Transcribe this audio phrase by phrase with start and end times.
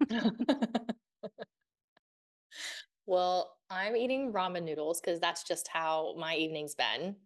[3.06, 7.16] Well, I'm eating ramen noodles because that's just how my evening's been.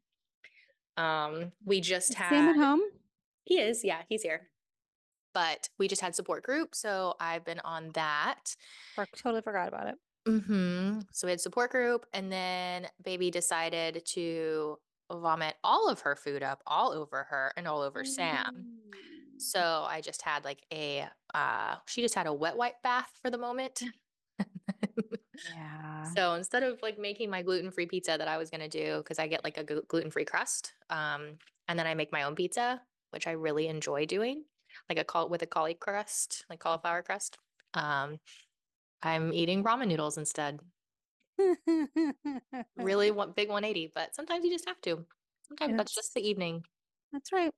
[0.96, 2.82] Um, we just had Sam at home?
[3.44, 4.48] he is, yeah, he's here.
[5.32, 8.56] But we just had support group, so I've been on that.
[8.94, 9.94] For totally forgot about it.
[10.26, 14.78] hmm So we had support group, and then baby decided to
[15.10, 18.66] vomit all of her food up all over her and all over Sam.
[19.40, 23.30] So I just had like a uh she just had a wet wipe bath for
[23.30, 23.82] the moment.
[25.42, 26.16] Yeah.
[26.16, 29.26] So instead of like making my gluten-free pizza that I was gonna do, because I
[29.28, 33.26] get like a glu- gluten-free crust, um, and then I make my own pizza, which
[33.26, 34.44] I really enjoy doing,
[34.88, 37.38] like a call with a cauli crust, like cauliflower crust.
[37.74, 38.18] Um,
[39.02, 40.60] I'm eating ramen noodles instead.
[42.76, 45.06] Really one big 180, but sometimes you just have to.
[45.42, 46.64] Sometimes that's just the evening.
[47.12, 47.54] That's right.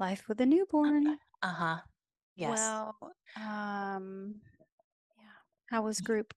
[0.00, 1.18] Life with a newborn.
[1.42, 1.76] Uh-huh.
[2.34, 2.58] Yes.
[2.58, 2.96] Well,
[3.36, 4.36] um,
[5.18, 5.26] yeah.
[5.68, 6.32] How was group?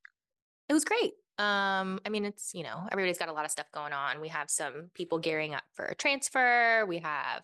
[0.67, 1.13] It was great.
[1.39, 4.19] Um, I mean, it's, you know, everybody's got a lot of stuff going on.
[4.19, 6.85] We have some people gearing up for a transfer.
[6.85, 7.43] We have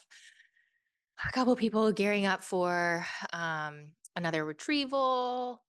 [1.26, 5.62] a couple people gearing up for um another retrieval.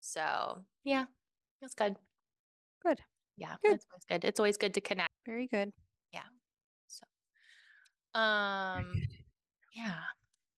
[0.00, 1.06] So yeah,
[1.60, 1.96] it's good.
[2.84, 3.00] Good.
[3.36, 3.74] Yeah, Good.
[3.74, 4.24] it's always good.
[4.24, 5.10] It's always good to connect.
[5.26, 5.72] Very good.
[6.12, 6.20] Yeah.
[6.86, 7.04] So
[8.18, 9.02] um
[9.72, 9.94] yeah.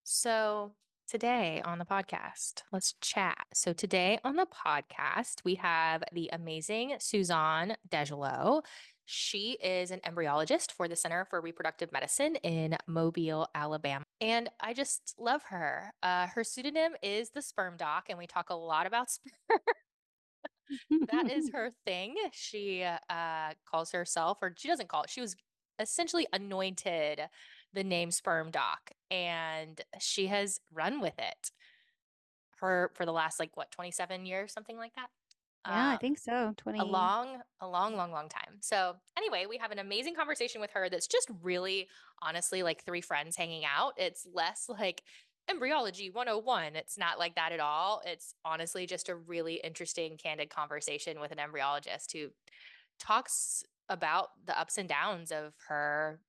[0.02, 0.72] So
[1.08, 3.46] today on the podcast, let's chat.
[3.52, 8.62] So today on the podcast, we have the amazing Suzanne Degelos.
[9.06, 14.04] She is an embryologist for the Center for Reproductive Medicine in Mobile, Alabama.
[14.20, 15.92] And I just love her.
[16.02, 19.60] Uh, her pseudonym is the Sperm Doc, and we talk a lot about sperm.
[21.12, 22.16] that is her thing.
[22.32, 25.36] She uh, calls herself, or she doesn't call it, she was
[25.78, 27.20] essentially anointed
[27.74, 31.50] the name Sperm Doc, and she has run with it
[32.56, 35.08] for for the last like what 27 years, something like that.
[35.66, 36.52] Yeah, I Um, think so.
[36.58, 36.78] 20.
[36.78, 38.58] a long, a long, long, long time.
[38.60, 41.88] So anyway, we have an amazing conversation with her that's just really
[42.20, 43.94] honestly like three friends hanging out.
[43.96, 45.02] It's less like
[45.48, 46.76] embryology 101.
[46.76, 48.02] It's not like that at all.
[48.04, 52.28] It's honestly just a really interesting, candid conversation with an embryologist who
[52.98, 56.20] talks about the ups and downs of her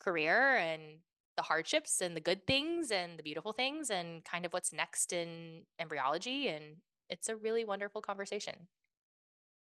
[0.00, 1.00] career and
[1.36, 5.12] the hardships and the good things and the beautiful things and kind of what's next
[5.12, 6.78] in embryology and
[7.08, 8.68] it's a really wonderful conversation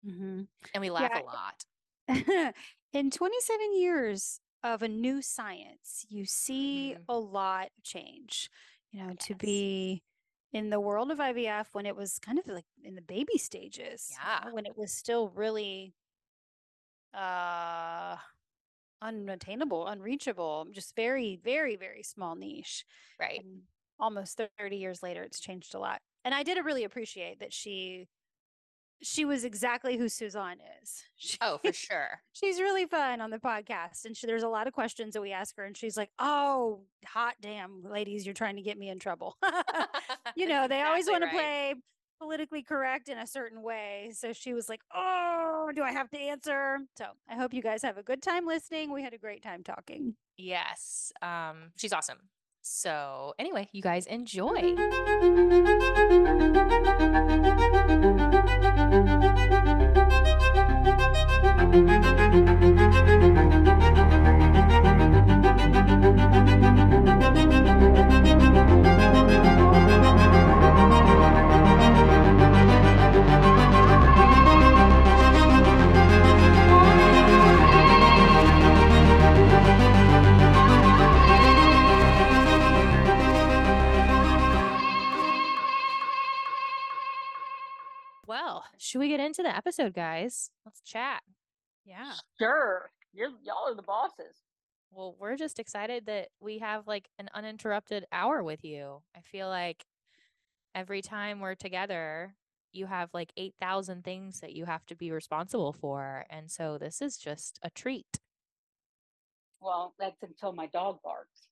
[0.02, 0.42] hmm
[0.72, 1.16] and we laugh Yeah.
[1.16, 1.64] a lot
[2.92, 7.06] In 27 years of a new science, you see Mhm.
[7.08, 8.50] a lot of change.
[8.92, 10.04] You know, to be
[10.52, 14.18] in the world of IVF when it was kind of like in the baby stages,
[14.22, 14.50] you know, Yeah.
[14.50, 15.94] when it was still really
[17.12, 18.16] uh
[19.04, 22.84] unattainable, unreachable, just very, very, very small niche.
[23.20, 23.62] right And
[24.00, 26.00] almost 30 years later, it's changed a lot.
[26.24, 28.08] And I did really appreciate that she
[29.02, 31.02] she was exactly who Suzanne is.
[31.16, 34.66] She, oh for sure she's really fun on the podcast, and she, there's a lot
[34.66, 38.56] of questions that we ask her, and she's like, "Oh, hot damn, ladies, you're trying
[38.56, 39.36] to get me in trouble."
[40.36, 41.74] you know, they always exactly want to play
[42.24, 44.10] politically correct in a certain way.
[44.14, 47.82] So she was like, "Oh, do I have to answer?" So I hope you guys
[47.82, 48.92] have a good time listening.
[48.92, 50.14] We had a great time talking.
[50.36, 52.18] yes um she's awesome
[52.60, 54.74] so anyway you guys enjoy
[88.34, 91.22] well should we get into the episode guys let's chat
[91.86, 92.12] Yeah.
[92.38, 92.90] Sure.
[93.12, 94.36] You're y'all are the bosses.
[94.90, 99.02] Well, we're just excited that we have like an uninterrupted hour with you.
[99.16, 99.84] I feel like
[100.74, 102.34] every time we're together,
[102.72, 106.24] you have like 8,000 things that you have to be responsible for.
[106.30, 108.18] And so this is just a treat.
[109.60, 111.48] Well, that's until my dog barks.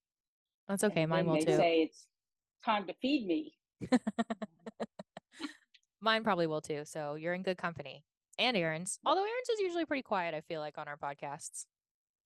[0.68, 1.06] That's and okay.
[1.06, 1.56] Mine then will they too.
[1.56, 2.06] say it's
[2.64, 3.54] time to feed me.
[6.02, 6.84] Mine probably will too.
[6.84, 8.04] So you're in good company.
[8.38, 9.00] And Erin's.
[9.06, 11.66] Although Erin's is usually pretty quiet, I feel like, on our podcasts.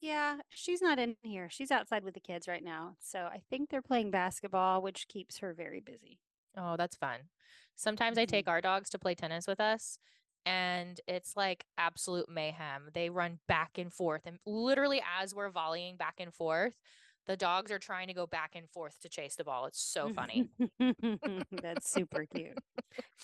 [0.01, 1.49] Yeah, she's not in here.
[1.51, 2.97] She's outside with the kids right now.
[3.01, 6.21] So I think they're playing basketball, which keeps her very busy.
[6.57, 7.29] Oh, that's fun.
[7.75, 8.27] Sometimes I Mhm.
[8.27, 9.99] take our dogs to play tennis with us,
[10.47, 12.91] and it's like absolute mayhem.
[12.95, 16.79] They run back and forth, and literally as we're volleying back and forth,
[17.27, 19.67] The dogs are trying to go back and forth to chase the ball.
[19.67, 20.49] It's so funny.
[21.51, 22.57] That's super cute.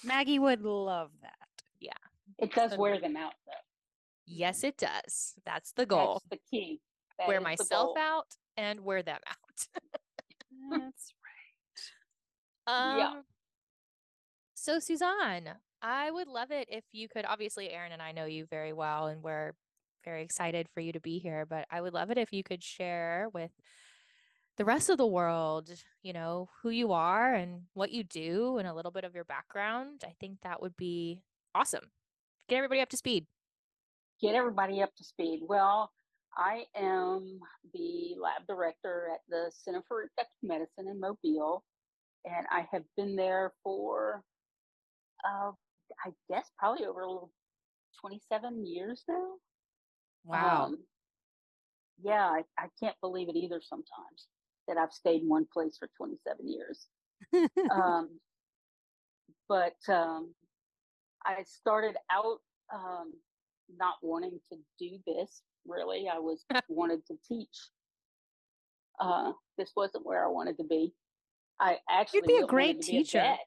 [0.04, 1.34] Maggie would love that.
[1.81, 1.93] Yeah.
[2.38, 3.52] It does wear them out though.
[4.26, 5.34] yes, it does.
[5.46, 6.22] That's the goal.
[6.31, 6.81] That's the key.
[7.19, 8.26] That wear myself out
[8.56, 9.82] and wear them out.
[10.70, 11.12] That's
[12.66, 13.14] Um, Yeah.
[14.55, 15.50] So, Suzanne,
[15.82, 17.25] I would love it if you could.
[17.26, 19.52] Obviously, Erin and I know you very well, and we're
[20.05, 21.46] very excited for you to be here.
[21.46, 23.50] But I would love it if you could share with
[24.58, 25.70] the rest of the world,
[26.02, 29.25] you know, who you are and what you do and a little bit of your
[29.25, 30.02] background.
[30.04, 31.22] I think that would be
[31.54, 31.90] awesome.
[32.49, 33.26] Get everybody up to speed.
[34.20, 35.40] get everybody up to speed.
[35.49, 35.90] Well,
[36.37, 37.40] I am
[37.75, 40.10] the lab director at the Center for
[40.43, 41.64] Medicine in Mobile,
[42.25, 44.22] and I have been there for,
[45.25, 45.50] uh,
[46.05, 47.05] I guess, probably over
[48.00, 49.34] 27 years now.
[50.66, 50.78] Um,
[52.02, 54.28] yeah, I, I can't believe it either sometimes
[54.68, 56.86] that I've stayed in one place for 27 years.
[57.70, 58.08] um,
[59.48, 60.34] but um,
[61.24, 62.38] I started out
[62.72, 63.12] um,
[63.76, 65.42] not wanting to do this.
[65.66, 67.68] Really, I was wanted to teach.
[69.00, 70.92] Uh, this wasn't where I wanted to be.
[71.60, 73.18] I actually you'd be a great wanted to be a teacher.
[73.18, 73.38] vet.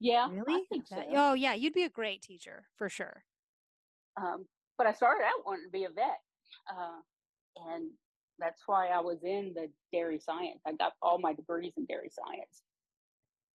[0.00, 0.64] Yeah, I really?
[0.70, 1.02] think so.
[1.14, 1.54] oh, yeah.
[1.54, 3.24] You'd be a great teacher for sure.
[4.20, 4.46] Um,
[4.76, 6.20] but I started out wanting to be a vet,
[6.70, 7.00] uh,
[7.70, 7.90] and
[8.38, 10.60] that's why I was in the dairy science.
[10.66, 12.62] I got all my degrees in dairy science.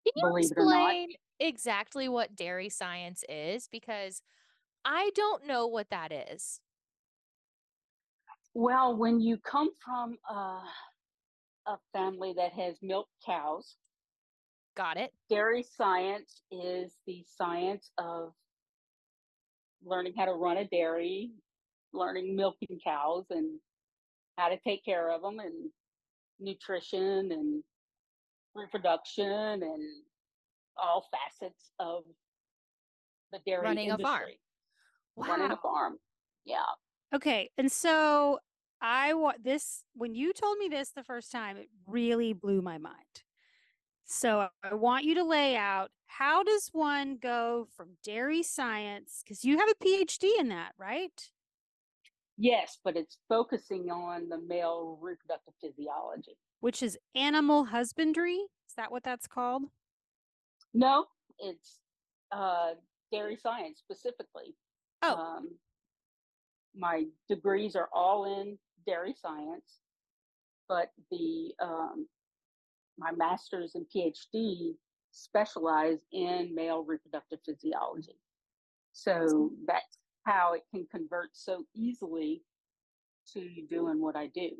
[0.05, 0.91] Can you believe it or not.
[0.91, 1.09] explain
[1.41, 3.69] exactly what dairy science is?
[3.69, 4.23] Because
[4.85, 6.61] I don't know what that is.
[8.55, 10.61] Well, when you come from uh,
[11.67, 13.77] a family that has milk cows,
[14.77, 15.13] Got it.
[15.29, 18.33] dairy science is the science of
[19.85, 21.33] learning how to run a dairy,
[21.93, 23.59] learning milking cows and
[24.37, 25.71] how to take care of them and
[26.39, 27.63] nutrition and
[28.55, 29.27] reproduction
[29.63, 29.83] and
[30.77, 32.05] all facets of
[33.33, 34.39] the dairy Running a industry.
[35.17, 35.29] farm.
[35.29, 35.97] Running a farm.
[36.45, 36.59] Yeah.
[37.15, 37.51] Okay.
[37.57, 38.39] And so
[38.81, 42.79] I want this, when you told me this the first time, it really blew my
[42.79, 42.95] mind.
[44.05, 49.45] So I want you to lay out how does one go from dairy science, because
[49.45, 51.31] you have a PhD in that, right?
[52.39, 56.37] Yes, but it's focusing on the male reproductive physiology.
[56.61, 58.35] Which is animal husbandry.
[58.69, 59.65] Is that what that's called?
[60.75, 61.07] No,
[61.39, 61.79] it's
[62.33, 62.73] uh,
[63.11, 64.55] dairy science specifically.
[65.03, 65.15] Oh.
[65.15, 65.49] Um,
[66.75, 69.79] my degrees are all in dairy science,
[70.69, 72.07] but the um,
[72.99, 74.75] my master's and PhD
[75.11, 78.19] specialize in male reproductive physiology.
[78.93, 82.43] So that's how it can convert so easily
[83.33, 84.51] to doing what I do.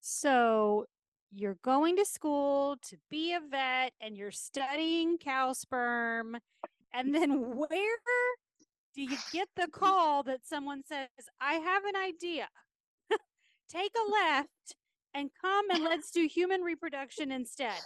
[0.00, 0.86] So
[1.30, 6.38] you're going to school to be a vet and you're studying cow sperm.
[6.92, 7.98] And then where
[8.94, 11.08] do you get the call that someone says,
[11.40, 12.48] I have an idea?
[13.70, 14.74] Take a left
[15.14, 17.78] and come and let's do human reproduction instead.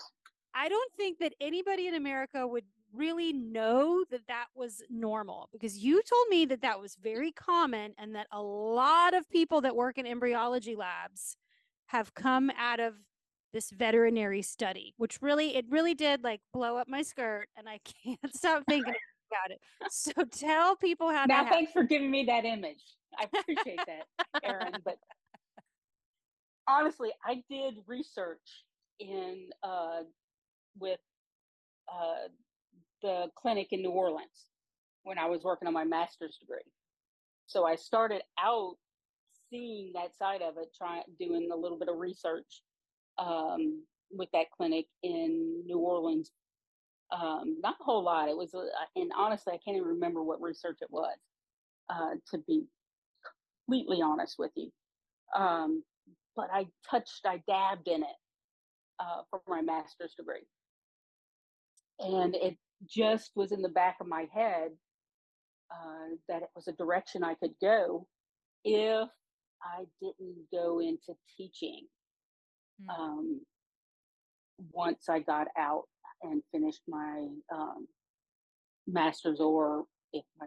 [0.54, 5.78] I don't think that anybody in America would really know that that was normal because
[5.78, 9.76] you told me that that was very common and that a lot of people that
[9.76, 11.36] work in embryology labs
[11.86, 12.94] have come out of
[13.52, 17.78] this veterinary study, which really, it really did like blow up my skirt and I
[18.04, 18.94] can't stop thinking
[19.30, 19.60] about it.
[19.90, 22.82] So tell people how Now, thanks for giving me that image.
[23.18, 24.06] I appreciate that,
[24.42, 24.72] Erin.
[24.84, 24.96] But
[26.66, 28.64] honestly, I did research
[28.98, 30.02] in uh,
[30.78, 31.00] with
[31.92, 32.28] uh,
[33.04, 34.46] the clinic in New Orleans
[35.02, 36.64] when I was working on my master's degree.
[37.46, 38.76] So I started out
[39.50, 42.62] seeing that side of it, trying doing a little bit of research
[43.18, 46.32] um, with that clinic in New Orleans.
[47.12, 48.30] Um, not a whole lot.
[48.30, 48.64] It was, uh,
[48.96, 51.16] and honestly, I can't even remember what research it was.
[51.90, 52.64] Uh, to be
[53.68, 54.70] completely honest with you,
[55.36, 55.84] um,
[56.34, 58.16] but I touched, I dabbed in it
[58.98, 60.46] uh, for my master's degree,
[61.98, 62.56] and it
[62.88, 64.70] just was in the back of my head
[65.72, 68.06] uh, that it was a direction I could go
[68.64, 69.08] if
[69.62, 71.86] I didn't go into teaching
[72.80, 72.90] Hmm.
[72.90, 73.40] um,
[74.72, 75.84] once I got out
[76.22, 77.86] and finished my um,
[78.86, 80.46] master's, or if I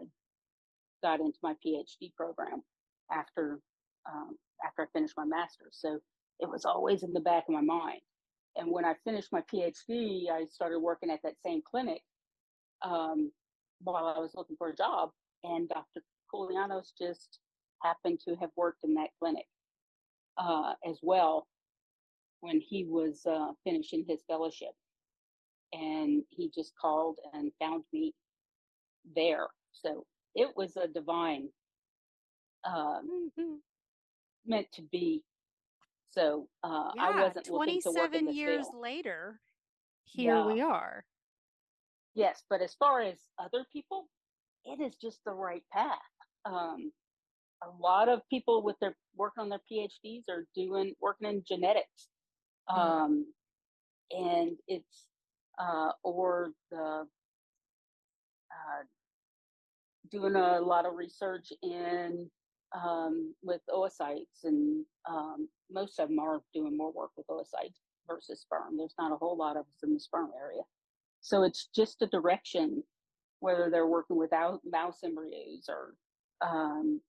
[1.02, 2.62] got into my PhD program
[3.12, 3.60] after
[4.12, 5.78] um, after I finished my master's.
[5.80, 6.00] So
[6.40, 8.00] it was always in the back of my mind.
[8.56, 12.02] And when I finished my PhD, I started working at that same clinic
[12.82, 13.32] um,
[13.80, 15.10] while I was looking for a job,
[15.44, 16.02] and Dr.
[16.32, 17.38] Koulianos just
[17.82, 19.46] happened to have worked in that clinic.
[20.40, 21.48] uh, as well
[22.40, 24.70] when he was uh, finishing his fellowship.
[25.72, 28.14] And he just called and found me
[29.16, 29.48] there.
[29.72, 30.06] So
[30.36, 31.52] it was a divine,
[32.62, 33.62] um, Mhm.
[34.44, 35.24] meant to be.
[36.10, 38.74] So uh, Yeah, I wasn't looking to work in 27 years field.
[38.76, 39.40] later,
[40.04, 40.46] here Yeah.
[40.46, 41.04] we are.
[42.18, 44.08] Yes, but as far as other people,
[44.64, 45.98] it is just the right path.
[46.44, 46.90] Um,
[47.62, 52.08] a lot of people with their working on their PhDs are doing working in genetics,
[52.70, 52.76] Mm.
[52.76, 53.34] um,
[54.10, 55.06] and it's
[55.58, 57.06] uh, or the
[58.50, 58.84] uh,
[60.10, 62.28] doing a lot of research in
[62.72, 68.40] um, with oocytes, and um, most of them are doing more work with oocytes versus
[68.40, 68.76] sperm.
[68.76, 70.62] There's not a whole lot of us in the sperm area.
[71.28, 72.82] So it's just a direction,
[73.40, 75.92] whether they're working without mouse embryos or
[76.40, 77.02] um,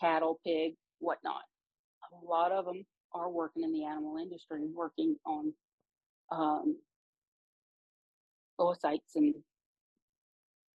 [0.00, 1.42] cattle, pig, whatnot.
[2.14, 5.52] A lot of them are working in the animal industry, working on
[6.30, 6.76] um,
[8.58, 9.34] oocytes, and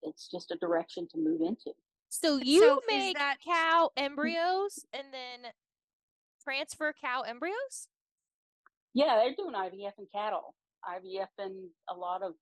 [0.03, 1.71] it's just a direction to move into.
[2.09, 5.53] So you So make that- cow embryos and then
[6.43, 7.87] transfer cow embryos?
[8.95, 12.35] Yeah, they're doing IVF in cattle, IVF in a lot of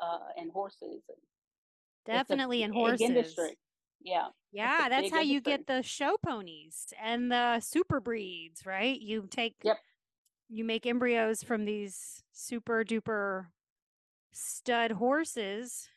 [0.00, 1.02] uh, and horses.
[1.08, 3.00] And it's a Definitely in horses.
[3.02, 3.58] industry.
[4.02, 4.28] Yeah.
[4.52, 9.00] Yeah, that's how you get the show ponies and the super breeds, right?
[9.00, 9.78] You take Yep.
[10.48, 13.46] you make embryos from these super duper
[14.32, 15.88] stud horses.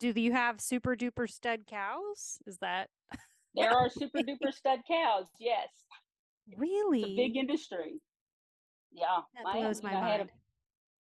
[0.00, 2.38] Do you have super duper stud cows?
[2.46, 2.88] Is that
[3.54, 5.26] There are super duper stud cows.
[5.38, 5.68] Yes.
[6.56, 8.00] really It's a big industry.
[8.92, 9.20] Yeah.
[9.34, 10.28] that I, blows you my I had a-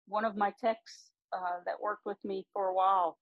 [0.06, 3.18] one of my techs uh, that worked with me for a while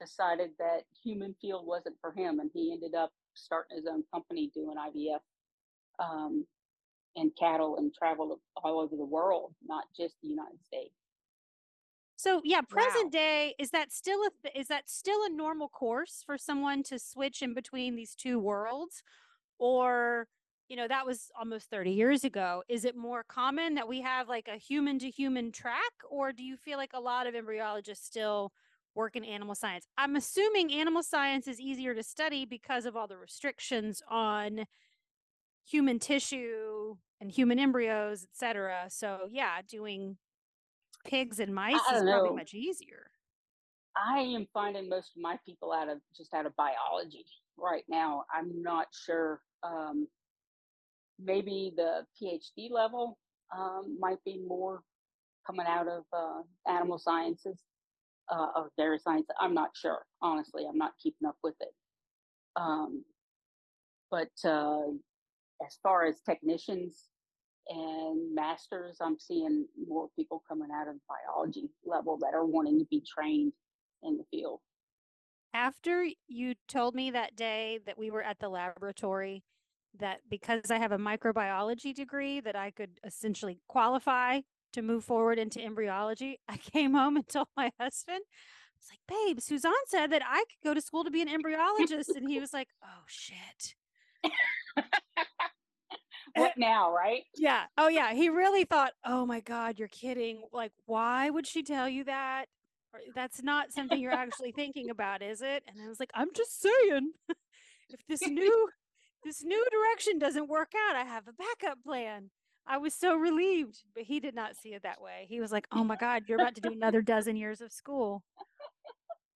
[0.00, 4.50] decided that human field wasn't for him, and he ended up starting his own company
[4.54, 5.20] doing IVF
[5.98, 6.46] um,
[7.16, 10.94] and cattle and traveled all over the world, not just the United States.
[12.16, 13.10] So yeah, present Wow.
[13.12, 17.42] day is that still a is that still a normal course for someone to switch
[17.42, 19.02] in between these two worlds,
[19.58, 20.26] or
[20.68, 22.62] you know that was almost thirty years ago?
[22.68, 26.42] Is it more common that we have like a human to human track, or do
[26.42, 28.52] you feel like a lot of embryologists still
[28.94, 29.86] work in animal science?
[29.96, 34.66] I'm assuming animal science is easier to study because of all the restrictions on
[35.64, 38.84] human tissue and human embryos, et cetera.
[38.88, 40.16] So yeah, doing
[41.04, 42.36] pigs and mice is don't probably know.
[42.36, 43.10] much easier.
[43.96, 47.24] I am finding most of my people out of just out of biology
[47.56, 48.24] right now.
[48.32, 49.40] I'm not sure.
[49.62, 50.06] Um,
[51.22, 53.18] maybe the PhD level
[53.56, 54.82] um, might be more
[55.46, 57.58] coming out of uh, animal sciences
[58.30, 59.26] uh, or dairy science.
[59.40, 60.00] I'm not sure.
[60.20, 61.74] Honestly, I'm not keeping up with it.
[62.56, 63.04] Um,
[64.10, 64.88] but uh,
[65.64, 67.08] as far as technicians
[67.68, 72.86] and masters, I'm seeing more people coming out of biology level that are wanting to
[72.90, 73.52] be trained
[74.02, 74.60] in the field.
[75.54, 79.42] After you told me that day that we were at the laboratory,
[79.98, 84.40] that because I have a microbiology degree, that I could essentially qualify
[84.72, 89.00] to move forward into embryology, I came home and told my husband, I was like,
[89.08, 92.14] babe, Suzanne said that I could go to school to be an embryologist.
[92.14, 93.74] and he was like, oh, shit.
[96.36, 97.22] Eh what now, right?
[97.36, 97.64] Yeah.
[97.76, 98.12] Oh, yeah.
[98.12, 100.42] He really thought, oh my God, you're kidding.
[100.52, 102.46] Like, why would she tell you that?
[102.92, 105.62] Or, That's not something you're actually thinking about, is it?
[105.66, 107.12] And I was like, I'm just saying,
[107.88, 108.68] if this new
[109.28, 112.30] this new direction doesn't work out, I have a backup plan.
[112.66, 115.26] I was so relieved, but he did not see it that way.
[115.28, 118.22] He was like, "Oh my God, you're about to do another dozen years of school."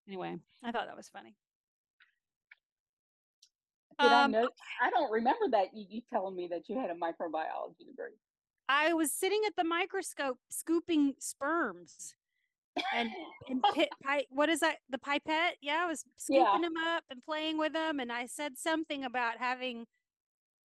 [0.07, 1.35] Anyway, I thought that was funny.
[3.99, 4.49] Did I Um, know?
[4.81, 8.17] I don't remember that you, you telling me that you had a microbiology degree.
[8.67, 12.15] I was sitting at the microscope scooping sperms
[12.95, 13.09] and
[13.49, 14.77] and pit, pi, what is that?
[14.89, 15.57] The pipette?
[15.61, 16.59] Yeah, I was scooping Yeah.
[16.61, 17.99] them up and playing with them.
[17.99, 19.85] And I said something about having,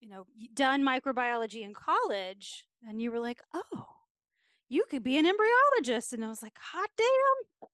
[0.01, 2.65] you know, done microbiology in college.
[2.89, 3.87] And you were like, "Oh,
[4.69, 7.69] you could be an embryologist." And I was like, "Hot damn,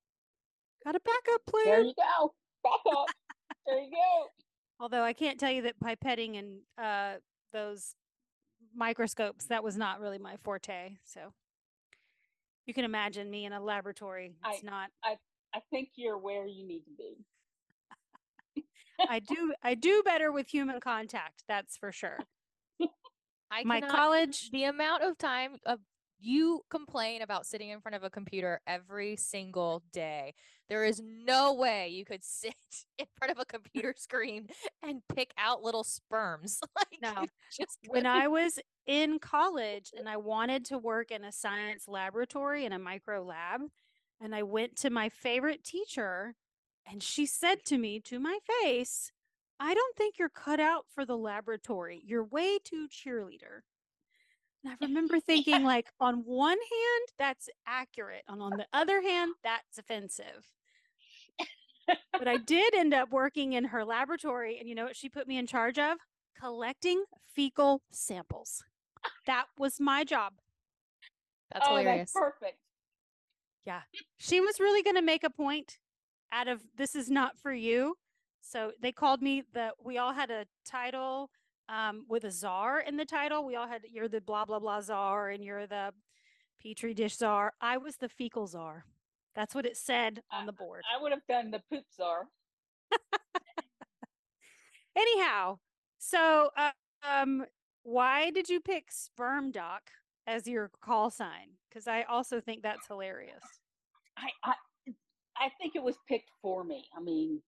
[0.85, 2.35] got a backup plan." There you go.
[2.63, 3.07] Back up.
[3.67, 4.27] there you go.
[4.81, 7.19] Although I can't tell you that pipetting and uh,
[7.53, 7.95] those
[8.75, 10.97] microscopes that was not really my forte.
[11.05, 11.33] So
[12.67, 14.35] you can imagine me in a laboratory.
[14.43, 14.91] I- It's not.
[15.05, 18.65] I think you're where you need to be.
[19.09, 19.53] I do.
[19.63, 21.43] I do better with human contact.
[21.49, 22.19] That's for sure.
[23.51, 24.51] I My cannot- college.
[24.51, 25.81] the amount of time of
[26.21, 30.35] you complain about sitting in front of a computer every single day.
[30.69, 32.55] There is no way you could sit
[32.99, 34.49] in front of a computer screen
[34.83, 36.59] and pick out little sperms.
[36.77, 37.27] like No.
[37.53, 38.07] just when.
[38.07, 42.79] I was in college and I wanted to work in a science laboratory in a
[42.79, 43.63] micro lab,
[44.21, 46.35] and I went to my favorite teacher,
[46.91, 49.11] and she said to me to my face,
[49.61, 52.03] I don't think you're cut out for the laboratory.
[52.05, 53.61] You're way too cheerleader.
[54.65, 59.35] And I remember thinking, like, on one hand, that's accurate, and on the other hand,
[59.43, 60.49] that's offensive.
[62.13, 65.29] but I did end up working in her laboratory, and you know what she put
[65.29, 65.99] me in charge of?
[66.41, 67.05] Collecting
[67.35, 68.65] fecal samples.
[69.27, 70.33] That was my job.
[71.53, 72.13] That's oh, hilarious.
[72.13, 72.59] that's perfect.
[73.67, 73.81] Yeah.
[74.19, 75.79] She was really going to make a point
[76.33, 77.97] out of this is not for you.
[78.41, 81.31] So they called me the, we all had a title
[81.69, 83.45] um, with a czar in the title.
[83.45, 85.93] We all had, you're the blah, blah, blah czar and you're the
[86.63, 87.53] petri dish czar.
[87.61, 88.85] I was the fecal czar.
[89.35, 90.83] That's what it said on the board.
[90.97, 92.29] I would have done the poop czar.
[94.97, 95.59] Anyhow,
[95.99, 96.71] so uh,
[97.03, 97.45] um,
[97.83, 99.91] why did you pick sperm doc
[100.27, 101.57] as your call sign?
[101.69, 103.43] Because I also think that's hilarious.
[104.17, 104.55] I, I
[105.37, 106.85] I think it was picked for me.
[106.97, 107.43] I mean,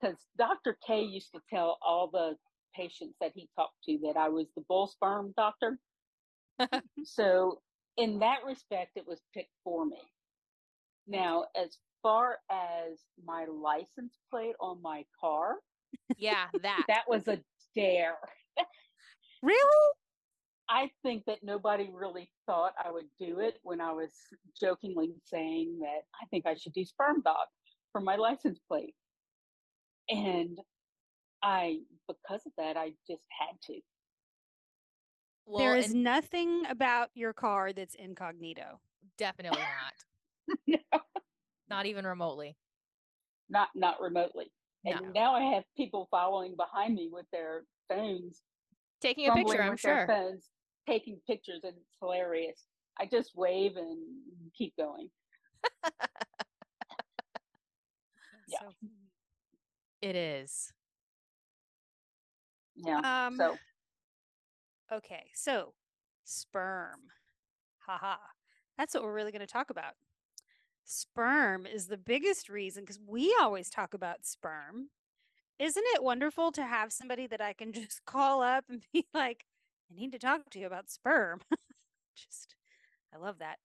[0.00, 0.76] because Dr.
[0.86, 2.36] K used to tell all the
[2.76, 5.78] patients that he talked to that I was the bull sperm doctor.
[7.04, 7.60] so
[7.96, 10.00] in that respect, it was picked for me.
[11.06, 15.56] Now, as far as my license plate on my car,
[16.18, 16.84] yeah, that.
[16.88, 17.40] that was a
[17.74, 18.16] dare.
[19.42, 19.92] Really?
[20.68, 24.10] I think that nobody really thought I would do it when I was
[24.60, 27.46] jokingly saying that I think I should do sperm doc
[27.92, 28.94] for my license plate.
[30.08, 30.58] And
[31.42, 33.80] I, because of that, I just had to.
[35.46, 38.80] well, there is and nothing about your car that's incognito.
[39.18, 40.58] definitely not.
[40.92, 41.00] no,
[41.68, 42.56] Not even remotely.
[43.48, 44.50] not not remotely.
[44.84, 45.12] And No.
[45.12, 48.42] now I have people following behind me with their phones,
[49.00, 50.06] Taking a picture, fumbling I'm sure.
[50.06, 50.48] phones,
[50.88, 52.64] taking pictures, and it's hilarious.
[52.98, 53.98] I just wave and
[54.56, 55.08] keep going.
[58.48, 58.58] Yeah.
[58.60, 58.66] So.
[60.02, 60.72] It is.
[62.76, 63.26] Yeah.
[63.26, 63.56] Um, so
[64.92, 65.74] okay, so
[66.24, 67.00] sperm.
[67.78, 68.16] Haha.
[68.76, 69.94] That's what we're really going to talk about.
[70.84, 74.90] Sperm is the biggest reason because we always talk about sperm.
[75.58, 79.44] Isn't it wonderful to have somebody that I can just call up and be like,
[79.90, 81.40] I need to talk to you about sperm?
[82.16, 82.54] just,
[83.14, 83.56] I love that.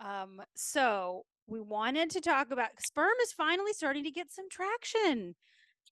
[0.00, 5.34] Um, so we wanted to talk about sperm is finally starting to get some traction.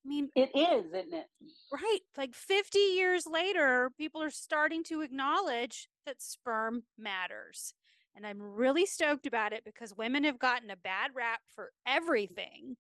[0.07, 1.27] I mean, it is, isn't it?
[1.73, 1.99] Right.
[2.17, 7.75] Like 50 years later, people are starting to acknowledge that sperm matters.
[8.15, 12.77] And I'm really stoked about it because women have gotten a bad rap for everything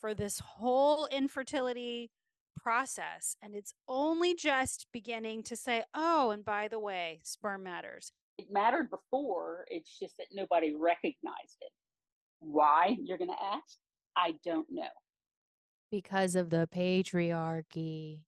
[0.00, 2.10] for this whole infertility
[2.62, 3.36] process.
[3.42, 8.12] And it's only just beginning to say, oh, and by the way, sperm matters.
[8.38, 9.64] It mattered before.
[9.68, 11.72] It's just that nobody recognized it.
[12.38, 12.96] Why?
[13.02, 13.78] You're going to ask.
[14.16, 14.86] I don't know.
[15.90, 18.18] Because of the patriarchy.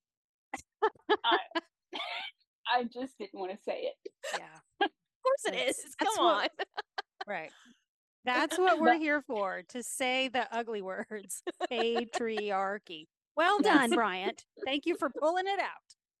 [2.67, 4.11] I just didn't want to say it.
[4.37, 4.87] Yeah.
[5.23, 5.75] Of course it is.
[5.77, 5.95] That's- is.
[5.99, 6.35] that's Come on.
[6.41, 6.51] what-
[7.27, 7.51] Right.
[8.25, 13.05] That's what we're here for to say the ugly words patriarchy.
[13.37, 13.75] Well Yes.
[13.75, 14.43] done, Bryant.
[14.65, 15.67] Thank you for pulling it out.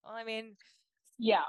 [0.05, 0.55] Well, I mean,
[1.17, 1.41] Yeah.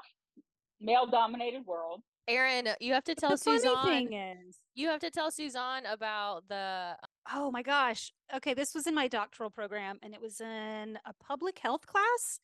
[0.80, 2.00] Male dominated world.
[2.28, 3.84] Erin, uh, you have to tell the funny Suzanne.
[3.84, 6.96] thing is, You have to tell Suzanne about the
[7.32, 8.12] oh my gosh.
[8.34, 12.38] Okay, this was in my doctoral program and it was in a public health class.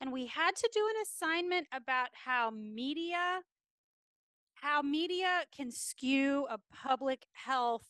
[0.00, 3.40] And we had to do an assignment about how media
[4.54, 7.86] how media can skew a public health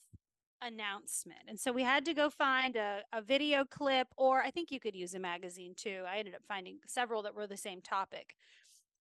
[0.63, 1.41] announcement.
[1.49, 4.79] And so we had to go find a, a video clip, or I think you
[4.79, 6.03] could use a magazine too.
[6.09, 8.37] I ended up finding several that were the same topic.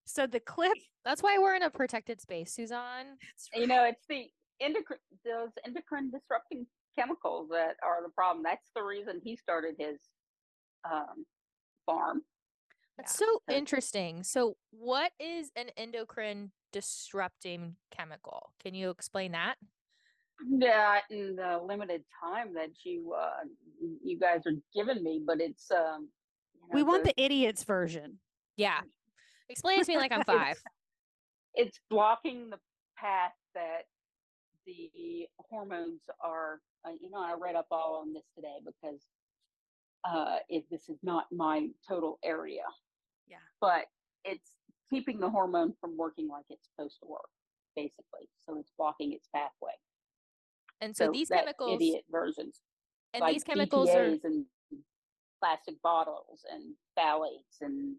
[0.09, 0.73] So the clip,
[1.05, 3.17] That's why we're in a protected space, Suzanne.
[3.53, 4.25] You know, it's the
[4.59, 6.65] endocrine, those endocrine disrupting
[6.97, 8.43] chemicals that are the problem.
[8.43, 9.99] That's the reason he started his
[10.91, 11.25] um,
[11.85, 12.23] farm.
[12.97, 13.27] That's Yeah.
[13.27, 14.23] so So- interesting.
[14.23, 18.51] So, what is an endocrine disrupting chemical?
[18.59, 19.55] Can you explain that?
[20.49, 23.43] Yeah, in the limited time that you uh,
[24.03, 26.09] you guys are giving me, but it's um.
[26.55, 28.19] You know, we want the- the idiot's version.
[28.55, 28.81] Yeah.
[29.49, 30.57] Explain it to me like I'm five.
[31.55, 32.57] it's blocking the
[32.97, 33.83] path that
[34.65, 39.01] the hormones are uh, you know i read up all on this today because
[40.03, 42.61] uh if this is not my total area
[43.27, 43.37] Yeah.
[43.61, 43.85] but
[44.25, 44.51] it's
[44.89, 47.29] keeping the hormone from working like it's supposed to work
[47.75, 49.73] basically so it's blocking its pathway
[50.81, 52.59] And so, So these chemicals idiot versions
[53.13, 54.45] And like these chemicals are and
[55.41, 57.95] plastic bottles and phthalates and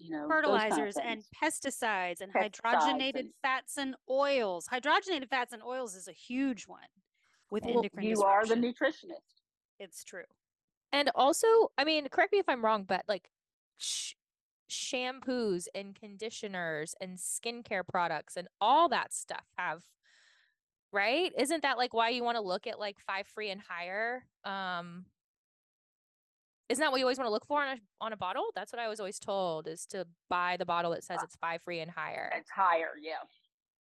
[0.00, 4.66] you know those kind of fertilizers and pesticides and Pesticides hydrogenated and- fats and oils.
[4.66, 6.80] Hydrogenated fats and oils is a huge one
[7.50, 9.42] with Well, endocrine you are the nutritionist.
[9.78, 10.24] It's true.
[10.92, 11.46] And also,
[11.78, 13.30] I mean, correct me if I'm wrong, but like
[13.78, 14.14] sh-
[14.70, 19.82] shampoos and conditioners and skincare products and all that stuff have,
[20.92, 21.32] right?
[21.38, 24.24] Isn't that like why you want to look at like five free and higher?
[24.44, 25.06] Um,
[26.70, 28.46] isn't that what you always want to look for on a on a bottle?
[28.54, 31.62] That's what I was always told is to buy the bottle that says it's five
[31.62, 32.30] free and higher.
[32.36, 33.24] It's higher, yeah.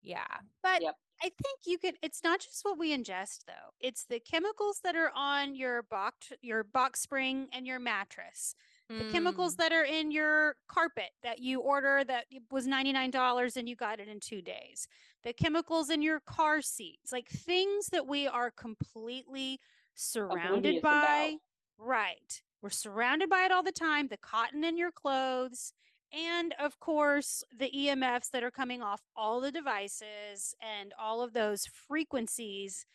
[0.02, 0.26] Yeah.
[0.64, 0.96] But Yep.
[1.22, 3.72] I think you could it's not just what we ingest though.
[3.80, 8.56] It's the chemicals that are on your box your box spring and your mattress.
[8.90, 13.68] The chemicals Mm, that are in your carpet that you order that was $99 and
[13.68, 14.88] you got it in 2 days.
[15.24, 19.60] The chemicals in your car seats, like things that we are completely
[19.96, 21.02] surrounded Oblivious about.
[21.06, 21.38] by.
[21.78, 22.42] Right.
[22.62, 24.08] We're surrounded by it all the time.
[24.08, 25.74] The cotton in your clothes,
[26.12, 31.34] and of course, the EMFs that are coming off all the devices and all of
[31.34, 32.86] those frequencies.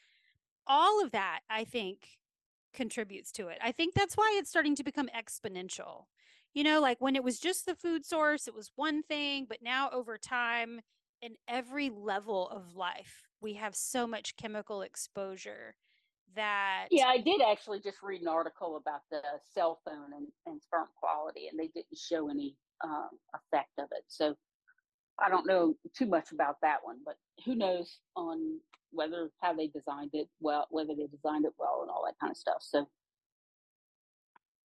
[0.66, 2.18] All of that, I think,
[2.72, 3.59] contributes to it.
[3.62, 6.05] I think that's why it's starting to become exponential.
[6.55, 9.62] You know, like when it was just the food source, it was one thing, but
[9.62, 10.81] now over time,
[11.20, 15.77] in every level of life, we have so much chemical exposure
[16.37, 19.21] that Yeah, I did actually just read an article about the
[19.55, 24.05] cell phone and, and sperm quality, and they didn't show any um, effect of it.
[24.09, 24.37] So
[25.18, 28.59] I don't know too much about that one, but who knows on
[28.90, 32.31] whether how they designed it well, whether they designed it well, and all that kind
[32.31, 32.59] of stuff.
[32.61, 32.88] So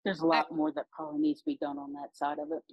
[0.04, 2.64] there's a lot more that probably needs to be done on that side of it.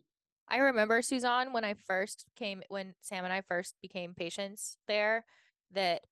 [0.48, 5.24] I remember Suzanne when I first came when Sam and I first became patients there
[5.72, 6.02] that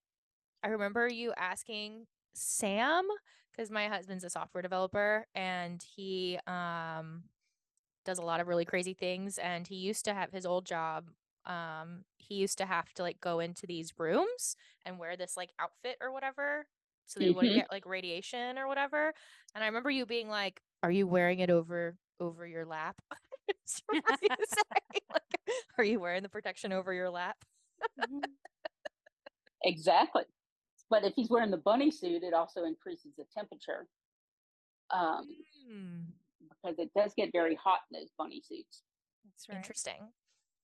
[0.62, 2.06] I remember you asking
[2.36, 3.06] Sam
[3.52, 7.24] because my husband's a software developer and he um
[8.04, 11.10] does a lot of really crazy things and he used to have his old job
[11.46, 15.50] um he used to have to like go into these rooms and wear this like
[15.58, 16.66] outfit or whatever
[17.06, 17.56] so they wouldn't Mhm.
[17.56, 19.12] get like radiation or whatever
[19.54, 23.00] and I remember you being like are you wearing it over over your lap
[24.94, 25.00] you.
[25.12, 27.36] Like, are you wearing the protection over your lap
[27.96, 28.36] Mhm.
[29.64, 30.24] Exactly.
[30.88, 33.86] But if he's wearing the bunny suit, it also increases the temperature
[34.90, 35.26] um,
[35.70, 36.04] Mm,
[36.48, 38.82] because it does get very hot in those bunny suits.
[39.24, 39.56] That's right.
[39.56, 40.12] interesting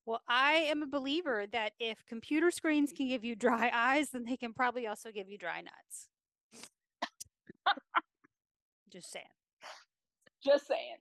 [0.05, 4.23] Well, I am a believer that if computer screens can give you dry eyes, then
[4.25, 6.07] they can probably also give you dry nuts.
[8.91, 9.25] Just saying.
[10.43, 10.97] Just saying.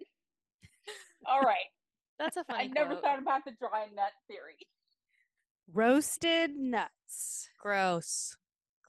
[1.26, 1.68] All right.
[2.18, 3.02] that's a I funny I never quote.
[3.02, 4.56] thought about the dry nut theory.
[5.72, 7.48] Roasted nuts.
[7.60, 8.36] gross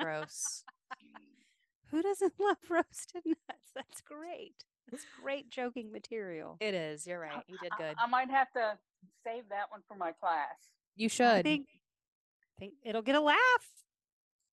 [0.03, 0.63] gross
[1.91, 3.69] Who doesn't love roasted nuts?
[3.75, 4.55] That's great.
[4.89, 6.57] That's great joking material.
[6.59, 8.77] it is you're right you did I- good I, might have to
[9.25, 10.57] save that one for my class.
[10.95, 11.67] you I should think,
[12.59, 13.37] think it'll get a laugh.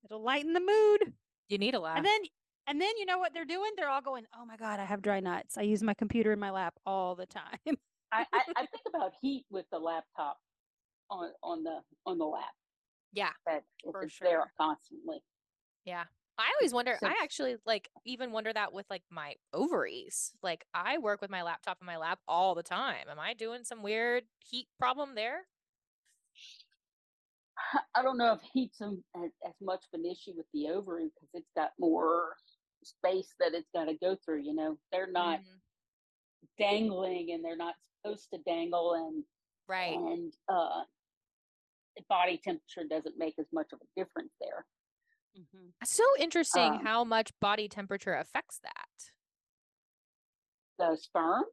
[0.05, 1.13] It'll lighten the mood.
[1.49, 2.21] you need a laugh And then
[2.67, 3.71] and then you know what they're doing?
[3.77, 5.59] They're all going, "Oh my god, I have dry nuts.
[5.59, 7.59] I use my computer in my lap all the time."
[8.13, 10.39] I, I, I think about heat with the laptop
[11.11, 12.45] on on the on the lap.
[13.13, 15.19] yeah That if For it's there constantly.
[15.85, 16.05] Yeah
[16.39, 20.99] I always wonder I actually like even wonder that with like my ovaries like I
[20.99, 24.25] work with my laptop in my lap all the time am I doing some weird
[24.39, 25.43] heat problem there
[27.95, 28.93] I don't know if heat's as,
[29.61, 32.37] much of an issue with the ovary because it's got more
[32.83, 34.43] space that it's got to go through.
[34.43, 35.61] You know, they're not Mhm.
[36.59, 39.25] dangling and they're not supposed to dangle, and
[39.67, 40.85] right and uh,
[42.09, 44.67] body temperature doesn't make as much of a difference there.
[45.37, 45.73] Mhm.
[45.85, 49.11] so interesting Um, how much body temperature affects that
[50.79, 51.45] The sperm.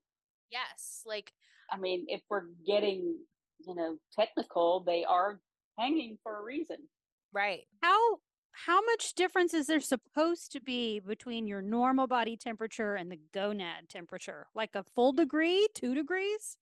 [0.52, 1.34] yes like
[1.70, 3.26] I mean, if we're getting
[3.60, 5.42] you know technical, they are
[5.78, 6.88] hanging for a reason.
[7.34, 8.20] right How
[8.52, 13.20] how much difference is there supposed to be between your normal body temperature and the
[13.32, 14.48] gonad temperature?
[14.56, 16.58] Like a full degree, 2 degrees?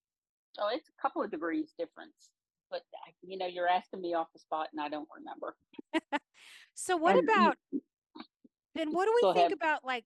[0.57, 2.29] Oh, it's a couple of degrees difference.
[2.69, 2.81] But
[3.21, 5.55] you know, you're asking me off the spot, and I don't remember.
[6.77, 7.55] So what And about
[8.75, 9.51] then what do we think ahead.
[9.53, 10.03] about like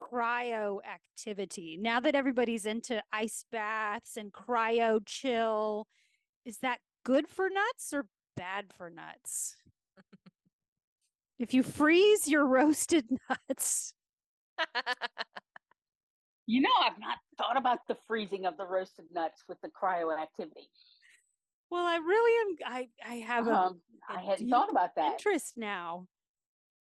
[0.00, 1.76] cryo activity?
[1.80, 5.88] Now that everybody's into ice baths and cryo chill,
[6.44, 8.06] is that good for nuts or
[8.36, 9.56] bad for nuts?
[11.40, 13.06] if you freeze your roasted
[13.50, 13.92] nuts,
[16.46, 20.16] You know, I've not thought about the freezing of the roasted nuts with the cryo
[20.16, 20.68] activity.
[21.70, 22.72] Well, I really am.
[22.72, 25.12] I I have a, Um, a I hadn't thought about that.
[25.12, 26.06] interest now.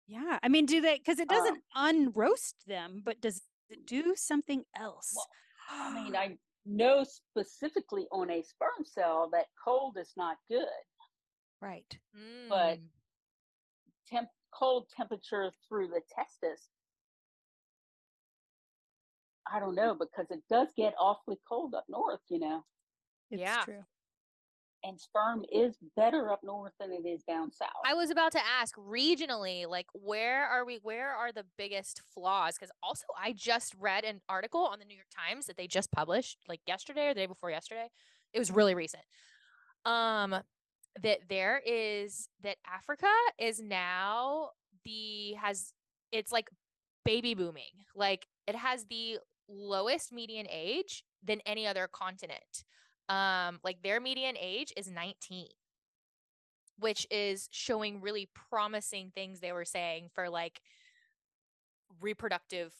[0.06, 0.38] Yeah.
[0.42, 4.64] I mean, do they, because it doesn't Um, unroast them, but does it do something
[4.76, 5.14] else?
[5.16, 5.26] Well,
[5.70, 10.68] I mean, I know specifically on a sperm cell that cold is not good.
[11.60, 11.98] right.
[12.50, 12.88] but- Mm.
[14.06, 16.68] Temp cold temperature through the testis.
[19.50, 22.64] I don't know because it does get awfully cold up north, you know,
[23.30, 23.64] It's Yeah.
[23.64, 23.86] true.
[24.84, 27.70] And sperm is better up north than it is down south.
[27.84, 30.78] I was about to ask regionally, like where are we?
[30.82, 32.56] Where are the biggest flaws?
[32.56, 35.90] Because also, I just read an article on the New York Times that they just
[35.90, 37.88] published, like yesterday or the day before yesterday.
[38.32, 39.02] It was really recent.
[39.84, 40.36] Um,
[41.02, 44.50] that there is that Africa is now
[44.84, 45.72] the has
[46.12, 46.48] it's like
[47.04, 47.64] baby booming.
[47.94, 49.18] Like it has the
[49.48, 52.64] lowest median age than any other continent.
[53.08, 55.48] Um, like their median age is 19
[56.78, 60.60] which is showing really promising things they were saying for like
[62.00, 62.72] reproductive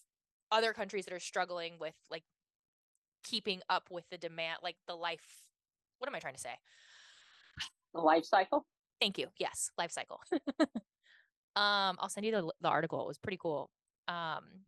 [0.51, 2.25] other countries that are struggling with like
[3.23, 5.49] keeping up with the demand like the life
[5.99, 6.55] what am i trying to say?
[7.95, 8.67] The life cycle.
[9.01, 9.29] thank you.
[9.39, 10.21] Yes life cycle.
[11.57, 13.01] Um i'll send you the, the article.
[13.03, 13.71] It was pretty cool.
[14.09, 14.65] Um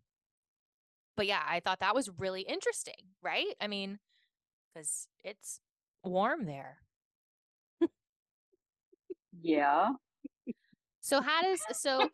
[1.17, 3.55] but yeah i thought that was really interesting right?
[3.61, 3.99] I mean
[4.77, 5.61] because it's
[6.05, 6.79] warm there
[9.43, 9.91] Yeah.
[11.01, 12.09] So how does so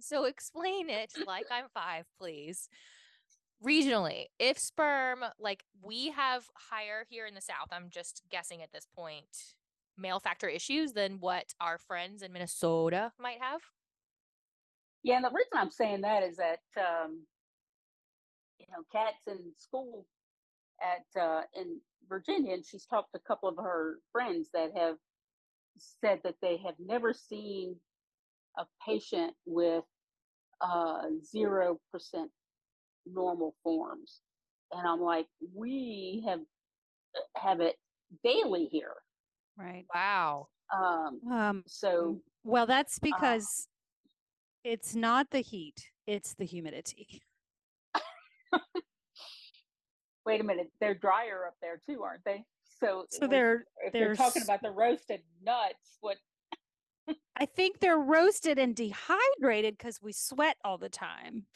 [0.00, 2.68] so explain it like I'm five, please.
[3.64, 8.72] Regionally, if sperm like we have higher here in the south, I'm just guessing at
[8.72, 9.54] this point,
[9.96, 13.60] male factor issues than what our friends in Minnesota might have.
[15.04, 17.20] Yeah, and the reason I'm saying that is that um,
[18.58, 20.06] you know, cats in school
[20.80, 24.96] at uh, in Virginia, and she's talked to a couple of her friends that have
[25.78, 27.76] said that they have never seen
[28.58, 29.84] a patient with
[30.60, 32.30] uh, zero percent
[33.06, 34.20] normal forms,
[34.72, 36.40] and I'm like, we have
[37.36, 37.76] have it
[38.22, 38.94] daily here.
[39.56, 39.84] Right.
[39.94, 40.48] Wow.
[40.72, 43.68] Um, Um, so well, that's because
[44.64, 47.22] it's not the heat, it's the humidity.
[50.26, 52.44] Wait a minute, they're drier up there too, aren't they?
[52.80, 56.16] So So they're, if you're talking about the roasted nuts, what
[57.36, 61.46] I think they're roasted and dehydrated because we sweat all the time.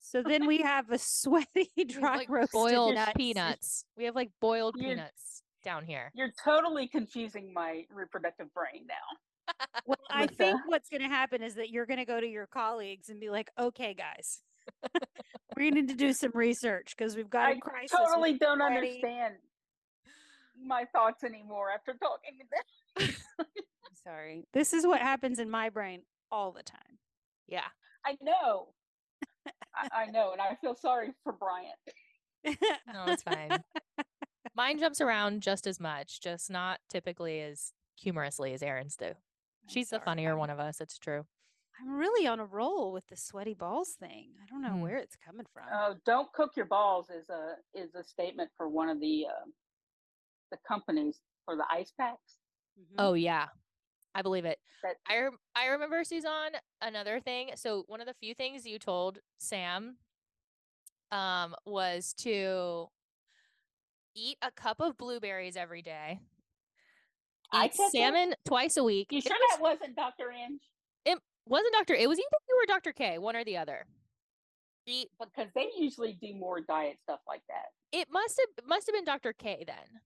[0.00, 3.12] So then we have a sweaty, dry like roasted boiled nuts.
[3.16, 3.84] peanuts.
[3.96, 6.10] We have like boiled You're- peanuts down here.
[6.14, 9.54] you're totally confusing my reproductive brain now.
[9.86, 12.46] Well, I think what's going to happen is that you're going to go to your
[12.48, 14.42] colleagues and be like, "Okay, guys,
[15.56, 18.58] we need to do some research because we've got a I crisis." with totally don't
[18.58, 19.34] sweaty- understand
[20.64, 22.44] my thoughts anymore after talking to
[23.06, 23.14] them.
[23.48, 24.44] I'm sorry.
[24.52, 26.98] This is what happens in my brain all the time.
[27.48, 27.64] Yeah.
[28.06, 28.68] I know.
[29.74, 31.78] I, I know, and I feel sorry for Bryant.
[32.92, 33.62] No, it's fine.
[34.54, 39.06] Mine jumps around just as much, just not typically as humorously as Erin's do.
[39.06, 39.14] I'm
[39.68, 40.80] She's the funnier one of us.
[40.80, 41.24] It's true.
[41.82, 44.30] I'm really on a roll with the sweaty balls thing.
[44.40, 44.80] I don't know Hmm.
[44.82, 45.64] where it's coming from.
[45.72, 49.46] Oh, don't cook your balls is a is a statement for one of the uh,
[50.52, 52.36] the companies for the ice packs.
[52.78, 52.94] Mhm.
[52.98, 53.48] Oh yeah,
[54.14, 54.60] I believe it.
[54.84, 56.52] That I rem- I remember Suzanne.
[56.80, 57.50] Another thing.
[57.56, 59.98] So one of the few things you told Sam,
[61.10, 62.88] um, was to
[64.14, 66.20] eat a cup of blueberries every day.
[67.50, 67.90] I Eat said that?
[67.92, 69.10] salmon twice a week.
[69.10, 70.30] you It sure was- that wasn't Dr.
[70.30, 70.60] Inge?
[71.46, 71.94] Wasn't Doctor.
[71.94, 73.86] It was either you or Doctor K, one or the other.
[74.86, 75.08] Eat.
[75.20, 77.66] Because they usually do more diet stuff like that.
[77.96, 80.00] It must have must have been Doctor K then.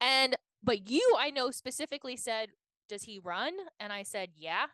[0.00, 2.50] And but you, I know specifically said,
[2.88, 4.66] "Does he run?" And I said, "Yeah."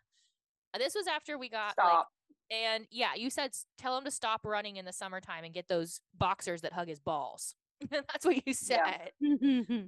[0.77, 2.05] This was after we got like
[2.51, 6.01] And yeah, you said tell him to stop running in the summertime and get those
[6.17, 7.55] boxers that hug his balls.
[7.91, 9.13] That's what you said.
[9.21, 9.61] Yeah.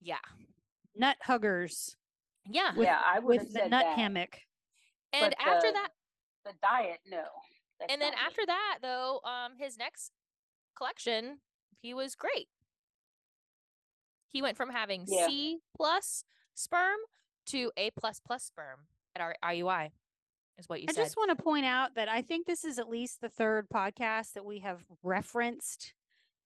[0.00, 0.18] Yeah.
[0.94, 1.96] nut huggers
[2.48, 2.70] Yeah.
[2.76, 3.96] with- yeah, I would have with the said nut that.
[3.98, 4.38] hammock.
[5.12, 5.88] And but after the- that,
[6.44, 7.24] The diet, no.
[7.80, 8.26] that's and then not me.
[8.26, 10.12] after that though, um his next
[10.76, 11.40] collection,
[11.80, 12.48] he was great.
[14.28, 15.26] He went from having Yeah.
[15.26, 16.98] C plus sperm
[17.46, 19.92] to A plus plus sperm at our IUI,
[20.58, 21.02] is what you I said.
[21.04, 24.32] just want to point out that I think this is at least the third podcast
[24.34, 25.94] that we have referenced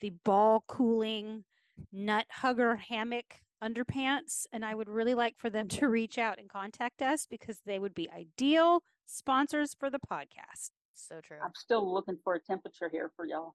[0.01, 1.45] the ball cooling
[1.91, 4.47] nut hugger hammock underpants.
[4.53, 7.79] And I would really like for them to reach out and contact us because they
[7.79, 10.71] would be ideal sponsors for the podcast.
[10.95, 11.39] so true.
[11.43, 13.55] I'm still looking for a temperature here for y'all.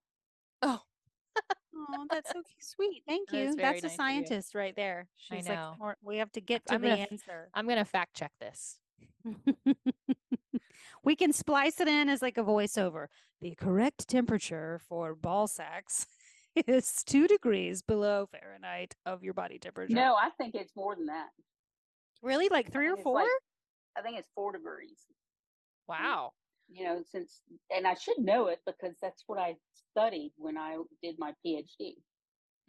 [0.62, 0.82] Oh,
[1.80, 3.04] Oh, that's so sweet.
[3.08, 3.40] Thank you.
[3.42, 5.08] is very That's a nice of scientist right there.
[5.32, 5.76] I She's like, know.
[5.78, 7.50] "More- we have to get to I'm the gonna answer.
[7.54, 8.80] I'm gonna fact check this.
[11.04, 13.08] We can splice it in as like a voiceover.
[13.40, 16.06] The correct temperature for ball sacks
[16.68, 19.94] is two degrees below Fahrenheit of your body temperature.
[19.94, 21.30] No, I think it's more than that.
[22.22, 22.50] Really?
[22.50, 23.16] Like three or four?
[23.22, 23.30] like-
[23.98, 25.06] I think it's four degrees.
[25.88, 26.34] Wow.
[26.70, 29.56] You know, since and I should know it because that's what I
[29.92, 31.94] studied when I did my PhD.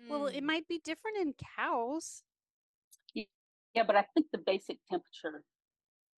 [0.09, 0.47] Well, it Mm.
[0.47, 2.23] might be different in cows.
[3.15, 5.45] Yeah, but I think the basic temperature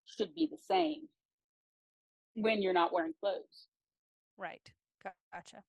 [0.05, 1.09] should be the same
[2.35, 3.69] when you're not wearing clothes.
[4.37, 4.73] Right.
[5.33, 5.65] Gotcha.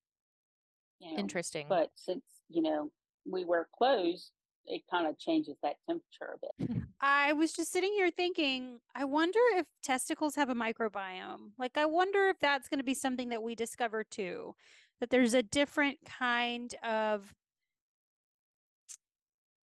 [1.01, 1.19] You know?
[1.19, 1.65] Interesting.
[1.67, 2.91] But since you know
[3.25, 4.31] we wear clothes,
[4.65, 6.83] it kind of changes that temperature a bit.
[7.01, 11.51] I was just sitting here thinking, I wonder if testicles have a microbiome.
[11.57, 14.55] Like, I wonder if that's going to be something that we discover too,
[14.99, 17.33] that there's a different kind of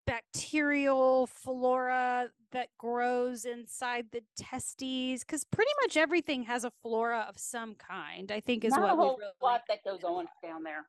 [0.07, 5.23] bacterial flora that grows inside the testes.
[5.23, 8.91] Because pretty much everything has a flora of some kind, I think, is not what
[8.93, 9.31] a whole really.
[9.43, 10.87] lot that goes on down there.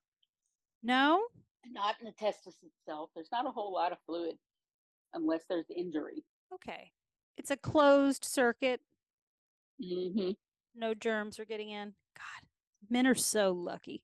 [0.82, 1.22] No?
[1.70, 3.10] Not in the testis itself.
[3.14, 4.36] There's not a whole lot of fluid
[5.14, 6.24] unless there's injury.
[6.52, 6.92] Okay.
[7.36, 8.80] It's a closed circuit.
[9.82, 10.30] Mm-hmm.
[10.74, 11.94] No germs are getting in.
[12.16, 12.48] God,
[12.90, 14.02] men are so lucky.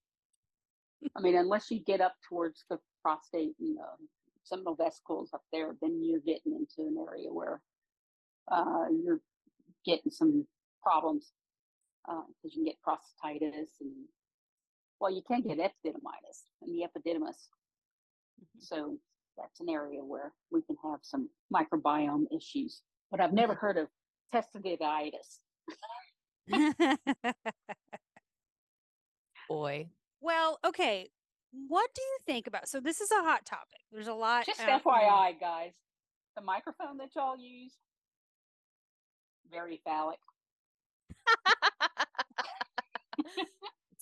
[1.17, 3.97] I mean, unless you get up towards the prostate and uh,
[4.43, 7.61] seminal vesicles up there, then you're getting into an area where
[8.51, 9.21] uh, you're
[9.85, 10.47] getting some
[10.83, 11.33] problems
[12.07, 13.93] because you can get prostatitis and
[15.05, 17.51] well, you can get epididymitis and the epididymis.
[18.41, 18.63] Mhm.
[18.63, 18.99] So
[19.37, 22.81] that's an area where we can have some microbiome issues.
[23.11, 23.91] But I've never heard of
[24.33, 25.41] testiditis.
[29.47, 29.91] Boy.
[30.21, 31.11] well, okay.
[31.69, 32.67] What do you think about?
[32.67, 33.81] So this is a hot topic.
[33.93, 34.47] There's a lot.
[34.47, 34.83] Just out.
[34.83, 35.75] FYI, guys,
[36.35, 37.77] the microphone that y'all use,
[39.51, 40.19] very phallic.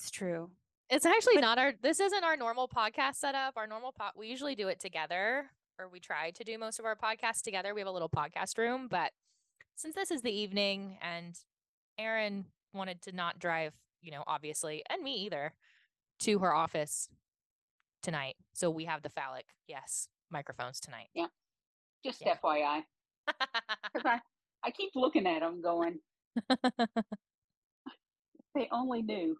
[0.02, 0.50] It's true.
[0.92, 3.54] It's actually not our this isn't our normal podcast setup.
[3.56, 5.46] Our normal pot we usually do it together,
[5.78, 7.72] or we try to do most of our podcasts together.
[7.72, 9.10] We have a little podcast room, but
[9.74, 11.34] since this is the evening and
[11.98, 15.54] Erin wanted to not drive, you know, obviously, and me either,
[16.20, 17.08] to her office
[18.02, 18.34] tonight.
[18.52, 21.08] So we have the phallic, yes, microphones tonight.
[21.14, 21.28] Yeah.
[22.04, 22.36] Just Yeah.
[22.44, 22.82] FYI.
[24.04, 24.20] I,
[24.62, 26.00] I keep looking at them going,
[28.54, 29.38] they only knew.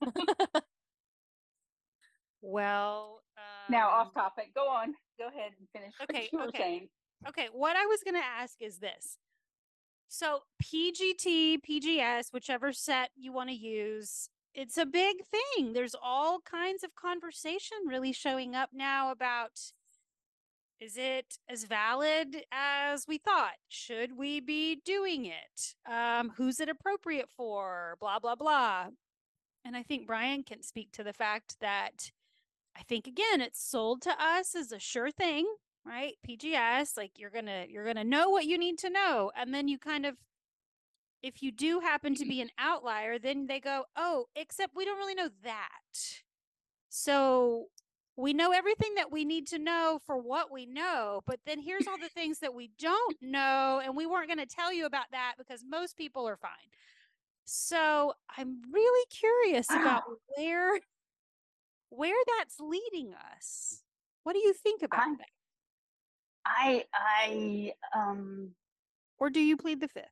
[2.42, 3.22] Well,
[3.68, 4.54] Now, um, off topic.
[4.54, 4.94] Go on.
[5.18, 6.58] Go ahead and finish Okay, what you were okay.
[6.58, 6.88] saying.
[7.28, 9.18] Okay, what I was going to ask is this.
[10.08, 15.72] So, PGT, PGS, whichever set you want to use, it's a big thing.
[15.72, 19.60] There's all kinds of conversation really showing up now about
[20.80, 23.56] is it as valid as we thought?
[23.68, 25.74] Should we be doing it?
[25.92, 27.96] Um, who's it appropriate for?
[28.00, 28.86] Blah, blah, blah.
[29.64, 32.12] And I think Brian can speak to the fact that
[32.78, 35.46] I think again it's sold to us as a sure thing,
[35.84, 36.14] right?
[36.26, 39.78] PGS, like you're gonna you're gonna know what you need to know, and then you
[39.78, 40.16] kind of
[41.22, 42.30] if you do happen to mm-hmm.
[42.30, 46.22] be an outlier, then they go, oh, except we don't really know that.
[46.88, 47.66] So
[48.16, 51.86] we know everything that we need to know for what we know, but then here's
[51.86, 55.06] all the things that we don't know, and we weren't going to tell you about
[55.12, 56.50] that because most people are fine.
[57.44, 59.80] So I'm really curious ah.
[59.80, 60.02] about
[60.36, 60.78] where
[61.90, 63.82] where that's leading us.
[64.24, 65.28] What do you think about I- that?
[66.46, 68.50] I, I, um,
[69.18, 70.06] Or do you plead the fifth?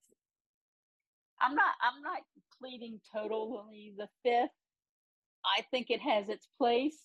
[1.41, 2.19] I'm not, I'm not
[2.61, 4.51] pleading totally the fifth.
[5.45, 6.99] I think it has its place.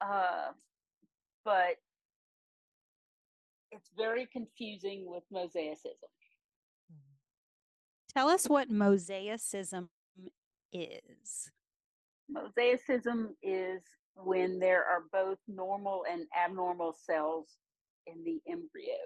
[0.00, 0.48] Uh,
[1.44, 1.76] but
[3.70, 6.10] it's very confusing with mosaicism.
[8.12, 9.88] Tell us what mosaicism
[10.72, 11.50] is.
[12.34, 13.82] Mosaicism is
[14.16, 17.56] when there are both normal and abnormal cells
[18.06, 18.96] in the embryo.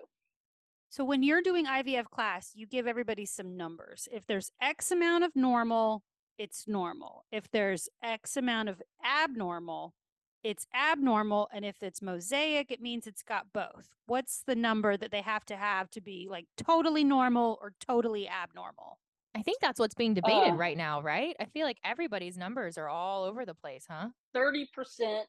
[0.89, 4.09] So when you're doing IVF class, you give everybody some numbers.
[4.13, 6.03] If there's X amount of normal,
[6.37, 7.25] it's normal.
[7.31, 9.95] If there's X amount of abnormal,
[10.43, 11.49] it's abnormal.
[11.53, 13.89] And if it's mosaic, it means it's got both.
[14.07, 18.29] What's the number that they have to have to be like totally normal or totally
[18.29, 18.99] abnormal?
[19.35, 21.37] I think that's what's being debated Uh, right now, right?
[21.39, 24.11] I feel like everybody's numbers are all over the place, huh?
[24.35, 25.27] 30%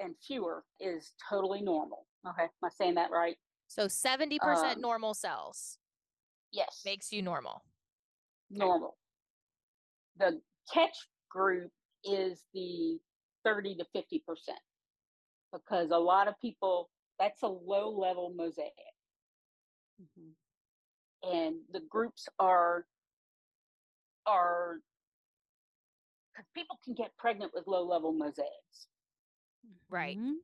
[0.00, 2.06] and fewer is totally normal.
[2.26, 3.36] Okay, am I saying that right?
[3.68, 5.78] So 70% Um, normal cells
[6.50, 6.82] Yes.
[6.84, 7.62] makes you normal.
[8.50, 8.98] normal.
[10.16, 10.42] The
[10.72, 11.72] catch group
[12.04, 13.00] is the
[13.44, 14.60] 30 to 50%
[15.52, 18.72] because a lot of people, that's a low level mosaic.
[19.98, 20.34] Mhm.
[21.22, 22.86] And the groups are
[24.26, 24.78] are
[26.32, 28.88] because people can get pregnant with low level mosaics.
[29.88, 30.18] Right.
[30.18, 30.34] Mhm.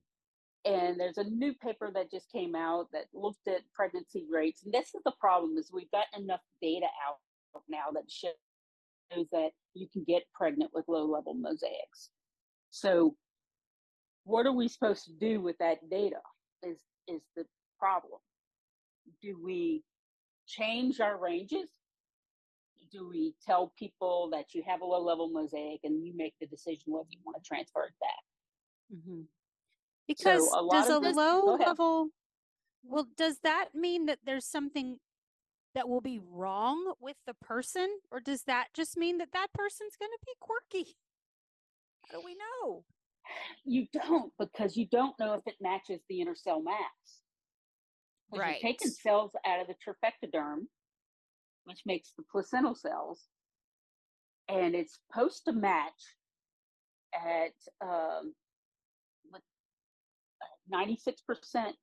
[0.67, 4.73] and there's a new paper that just came out that looked at pregnancy rates and
[4.75, 7.19] this is the problem is we've got enough data out
[7.69, 12.11] now that shows that you can get pregnant with low level mosaics
[12.71, 13.17] so
[14.25, 16.21] what are we supposed to do with that data
[16.63, 17.47] is is the
[17.79, 18.21] problem
[19.23, 19.83] do we
[20.47, 21.71] change our ranges
[22.91, 26.47] do we tell people that you have a low level mosaic and you make the
[26.47, 28.25] decision whether you want to transfer it back
[28.93, 29.27] Mhm.
[30.09, 32.11] Because a lot does a this- low level,
[32.83, 34.99] well, does that mean that there's something
[35.75, 39.95] that will be wrong with the person, or does that just mean that that person's
[39.97, 40.97] going to be quirky?
[42.07, 42.85] How do we know?
[43.65, 47.23] You don't because you don't know if it matches the inner cell mass.
[48.31, 50.69] 'Cause You're taking cells out of the trophectoderm,
[51.71, 53.23] which makes the placental cells,
[54.49, 56.17] and it's supposed to match
[57.15, 58.35] at um,
[59.33, 59.43] with
[60.69, 61.77] ninety-six percent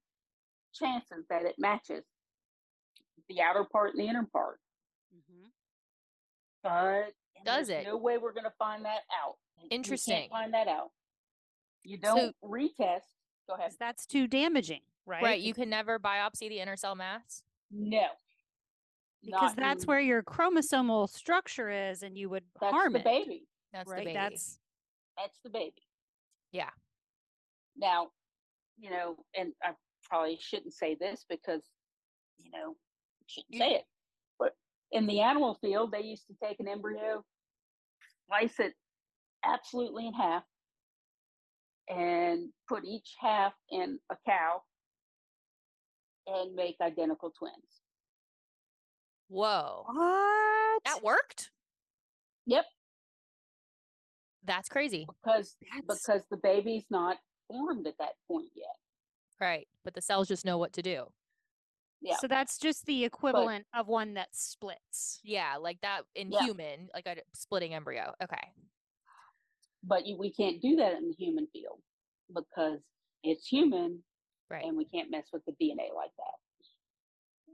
[0.74, 2.04] chances that it matches
[3.30, 4.60] the outer part and the inner part.
[5.16, 5.50] Mhm.
[6.64, 7.14] But
[7.46, 7.88] Does there's it?
[7.90, 9.38] No way we're going to find that out.
[9.70, 10.30] Interesting.
[10.30, 10.92] find that out.
[11.84, 13.02] You don't retest.
[13.48, 13.72] Go ahead.
[13.80, 15.24] that's too damaging, right?
[15.24, 15.40] Right.
[15.40, 17.44] You can never biopsy the inner cell mass.
[17.72, 18.08] No.
[19.24, 23.00] Because Not that's in- where your chromosomal structure is, and you would that's harm the
[23.00, 23.06] it.
[23.06, 23.48] baby.
[23.74, 24.00] That's right?
[24.00, 24.14] the baby.
[24.14, 24.60] That's
[25.18, 25.82] That's the baby.
[26.52, 26.70] Yeah.
[27.76, 28.08] Now,
[28.80, 29.72] you know, and I
[30.04, 31.64] probably shouldn't say this because,
[32.38, 32.76] you know,
[33.28, 33.86] shouldn't You- say it.
[34.40, 34.56] But
[34.92, 37.24] in the animal field, they used to take an embryo,
[38.28, 38.74] slice it
[39.44, 40.44] absolutely in half,
[41.90, 44.62] and put each half in a cow
[46.28, 47.82] and make identical twins.
[49.30, 49.84] Whoa.
[49.88, 50.84] what?
[50.86, 51.52] That worked?
[52.46, 52.66] Yep,
[54.46, 55.06] That's crazy.
[55.24, 57.18] because That's- because the baby's not
[57.50, 58.76] formed at that point yet.
[59.40, 59.68] Right.
[59.84, 61.12] But the cells just know what to do.
[62.02, 62.18] Yeah.
[62.18, 65.20] So that's just the equivalent of one that splits.
[65.24, 65.58] Yeah.
[65.58, 66.44] Like that in Yeah.
[66.44, 68.14] human, like a splitting embryo.
[68.24, 68.54] Okay.
[69.84, 71.80] but you, we can't do that in the human field
[72.34, 72.80] because
[73.24, 74.04] it's human
[74.50, 74.66] Right.
[74.66, 76.68] and we can't mess with the DNA like that.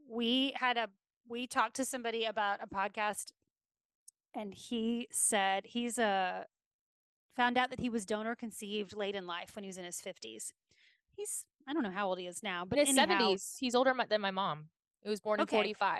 [0.08, 0.90] we had a
[1.28, 3.32] we talked to somebody about a podcast
[4.36, 6.46] and he said he's a
[7.36, 10.02] found out that he was donor conceived late in life when he was in his
[10.02, 10.52] 50s
[11.16, 13.76] he's i don't know how old he is now but in his anyhow, 70s, he's
[13.76, 14.66] older than my mom.
[15.04, 15.58] It was born in Okay.
[15.58, 16.00] 45.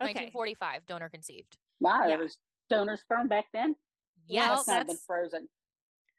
[0.00, 1.58] okay 1945, donor conceived.
[1.80, 2.08] Wow, Yeah.
[2.08, 2.38] there was
[2.70, 3.76] donor sperm back then.
[4.26, 4.48] Yes.
[4.48, 5.48] Well, That's been that's- frozen.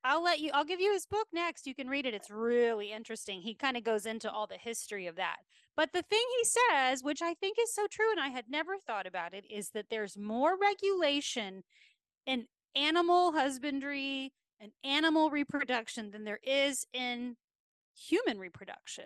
[0.04, 2.92] I'll let you i'll give you his book next you can read it it's really
[2.92, 5.38] interesting he kind of goes into all the history of that
[5.76, 8.78] but the thing he says which i think is so true and i had never
[8.86, 11.64] thought about it is that there's more regulation
[12.26, 12.46] in
[12.76, 17.36] animal husbandry and animal reproduction than there is in
[17.96, 19.06] human reproduction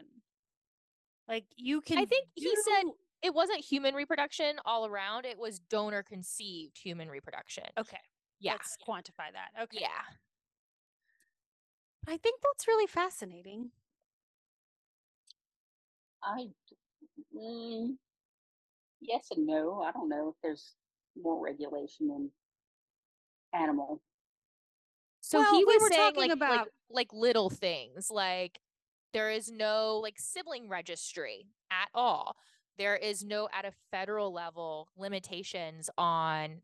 [1.28, 2.84] like you can I think he said
[3.22, 7.64] It wasn't human reproduction all around, it was donor conceived human reproduction.
[7.80, 7.98] okay
[8.40, 8.52] Yeah.
[8.54, 9.88] let's quantify that okay Yeah.
[12.08, 13.72] I think that's really fascinating
[16.26, 16.48] I,
[17.38, 17.96] mm,
[19.02, 19.82] yes and no.
[19.82, 20.74] I don't know if there's
[21.22, 22.30] more regulation in
[23.54, 24.02] animal.
[25.20, 28.60] So Well, he we was were saying talking like, like about- like little things like
[29.12, 32.38] there is no like sibling registry at all.
[32.78, 36.62] There is no at a federal level limitations on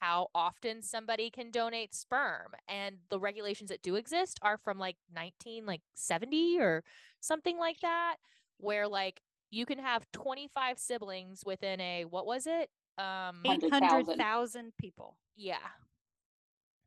[0.00, 4.96] how often somebody can donate sperm and the regulations that do exist are from like
[5.14, 6.84] 19 like 70 or
[7.20, 8.16] something like that
[8.58, 9.20] where like
[9.50, 12.68] you can have 25 siblings within a what was it
[12.98, 13.74] um 100,000.
[13.74, 15.56] 800,000 people yeah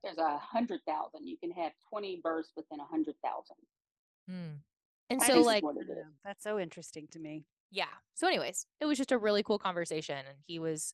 [0.04, 1.28] There's a hundred thousand.
[1.28, 3.56] You can have twenty births within a hundred thousand.
[4.28, 4.56] Hmm.
[5.10, 6.04] and I so like what I it don't is.
[6.06, 6.12] know.
[6.26, 7.86] that's so interesting to me yeah.
[8.16, 10.94] So, anyways, it was just a really cool conversation, and he was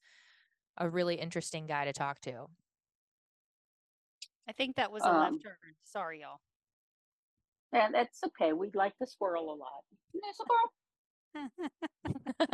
[0.77, 2.47] a really interesting guy to talk to.
[4.47, 6.39] i think that was a Um, left turn sorry y'all
[7.73, 8.53] And that's okay.
[8.53, 9.83] We like the squirrel a lot.
[10.13, 11.51] Yeah, squirrel.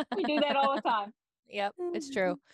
[0.17, 1.13] We do that all the time.
[1.49, 2.37] Yep, it's true.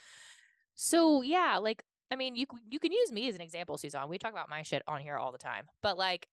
[0.82, 4.08] So, yeah, like, I mean, you you can use me as an example, Suzanne.
[4.08, 6.26] We talk about my shit on here all the time, but like,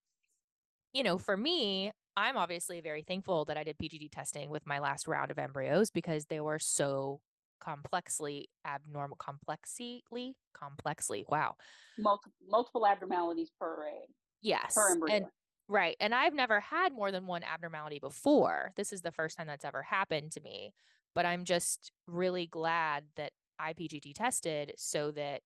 [0.93, 4.78] you know, for me, I'm obviously very thankful that I did PGD testing with my
[4.78, 7.20] last round of embryos because they were so
[7.61, 11.24] complexly abnormal, complexly, complexly.
[11.28, 11.57] Wow.
[11.98, 14.09] Multiple multiple abnormalities per egg,
[14.42, 14.74] Yes.
[14.74, 15.14] per embryo.
[15.16, 15.26] And
[15.68, 15.96] Right.
[15.98, 18.72] And I've never had more than one abnormality before.
[18.76, 20.72] This is the first time that's ever happened to me.
[21.12, 25.42] But I'm just really glad that I PGT tested so that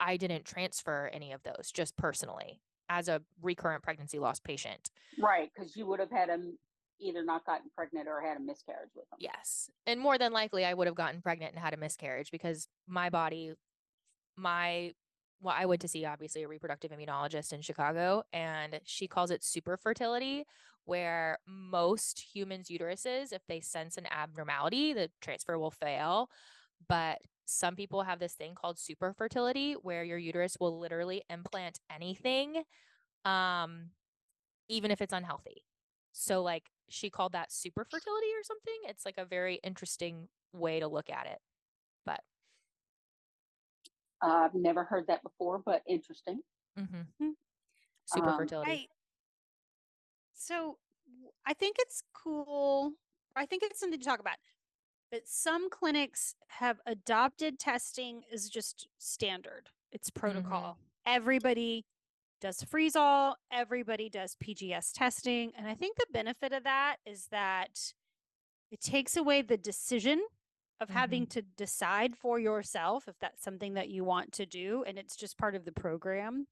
[0.00, 4.88] I didn't transfer any of those just personally as a recurrent pregnancy loss patient.
[5.18, 6.56] Right, because you would have had them
[7.00, 9.18] either not gotten pregnant or had a miscarriage with them.
[9.20, 9.70] Yes.
[9.86, 13.10] And more than likely, I would have gotten pregnant and had a miscarriage because my
[13.10, 13.52] body,
[14.36, 14.92] my,
[15.40, 19.44] well, I went to see obviously a reproductive immunologist in Chicago, and she calls it
[19.44, 20.44] super fertility,
[20.84, 26.28] where most humans' uteruses, if they sense an abnormality, the transfer will fail.
[26.88, 31.78] But some people have this thing called super fertility, where your uterus will literally implant
[31.94, 32.62] anything,
[33.24, 33.90] um,
[34.68, 35.62] even if it's unhealthy.
[36.12, 38.78] So, like, she called that super fertility or something.
[38.84, 41.38] It's like a very interesting way to look at it.
[42.04, 42.20] But
[44.22, 46.42] Uh, I've never heard that before, but interesting.
[46.76, 47.06] mhm.
[48.06, 48.70] super Um, fertility.
[48.70, 48.88] I,
[50.34, 50.78] so
[51.44, 52.94] I think it's cool.
[53.36, 54.36] I think it's something to talk about.
[55.10, 59.70] But some clinics have adopted testing as just standard.
[59.90, 60.78] It's protocol.
[61.06, 61.86] Everybody
[62.40, 65.52] does freeze all, everybody does PGS testing.
[65.56, 67.92] And I think the benefit of that is that
[68.70, 70.22] it takes away the decision
[70.80, 71.40] of having mm-hmm.
[71.40, 75.36] to decide for yourself if that's something that you want to do and it's just
[75.36, 76.46] part of the program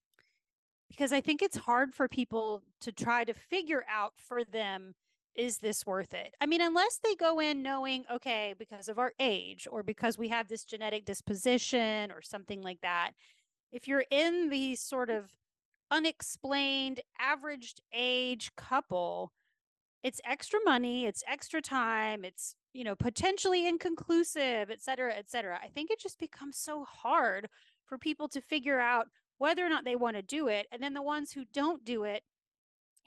[0.89, 4.95] because I think it's hard for people to try to figure out for them
[5.34, 6.34] is this worth it?
[6.41, 10.28] I mean, unless they go in knowing, okay, because of our age or because we
[10.28, 13.12] have this genetic disposition or something like that.
[13.70, 15.30] If you're in the sort of
[15.91, 19.32] unexplained averaged age couple,
[20.03, 25.59] it's extra money, it's extra time, it's, you know, potentially inconclusive, et cetera, et cetera.
[25.62, 27.49] I think it just becomes so hard
[27.87, 29.09] for people to figure out
[29.39, 30.66] whether or not they want to do it.
[30.70, 32.22] And then the ones who don't do it,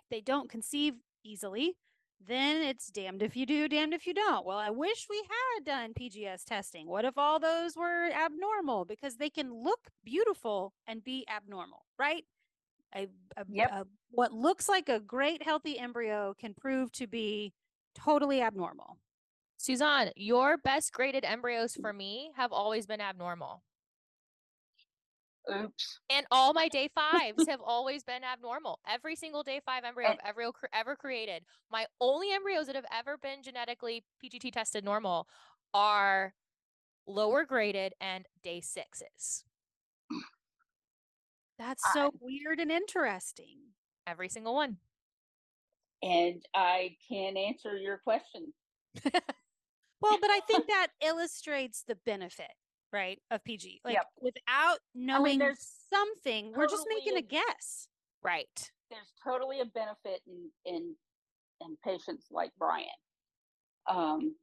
[0.10, 1.78] they don't conceive easily,
[2.26, 4.46] then it's damned if you do, damned if you don't.
[4.46, 5.22] Well, I wish we
[5.56, 6.88] had done PGS testing.
[6.88, 8.86] What if all those were abnormal?
[8.86, 12.26] Because they can look beautiful and be abnormal, right?
[12.96, 13.72] A, a, Yep.
[13.72, 17.54] a- what looks like a great healthy embryo can prove to be
[17.96, 18.98] totally abnormal.
[19.58, 21.82] Suzanne, your best graded embryos mm.
[21.82, 23.64] for me have always been abnormal.
[25.52, 26.00] Oops.
[26.10, 28.80] And all my day fives have always been abnormal.
[28.88, 30.12] Every single day five embryo eh.
[30.12, 31.44] I've ever, ever created.
[31.72, 35.28] My only embryos that have ever been genetically PGT tested normal
[35.74, 36.34] are
[37.08, 39.44] lower graded and day sixes.
[41.60, 43.57] That's I- so weird and interesting.
[44.07, 44.78] Every single one.
[46.01, 48.53] And I can answer your question.
[50.01, 52.51] Well, but I think that illustrates the benefit,
[52.93, 53.82] right, of PG.
[53.84, 54.05] Like Yep.
[54.22, 57.89] without knowing there's something, we're just making a a- guess.
[58.24, 58.72] Right.
[58.89, 60.95] There's totally a benefit in in
[61.60, 62.86] in patients like Brian.
[63.88, 64.36] Um,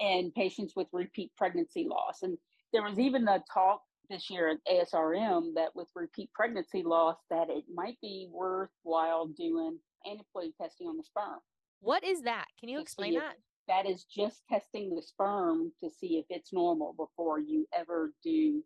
[0.00, 2.22] and patients with repeat pregnancy loss.
[2.22, 2.36] And
[2.74, 3.80] there was even a talk
[4.10, 9.78] this year at ASRM that with repeat pregnancy loss that it might be worthwhile doing
[10.06, 11.38] aneuploidy testing on the sperm.
[11.80, 12.46] What is that?
[12.60, 13.36] Can you explain that?
[13.68, 18.62] That is just testing the sperm to see if it's normal before you ever do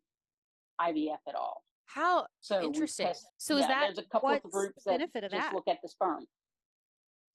[0.80, 1.62] IVF at all.
[1.86, 3.06] How So Interesting.
[3.06, 5.54] test- So is yeah, that- there's a couple of groups that benefit of just that?
[5.54, 6.26] look at the sperm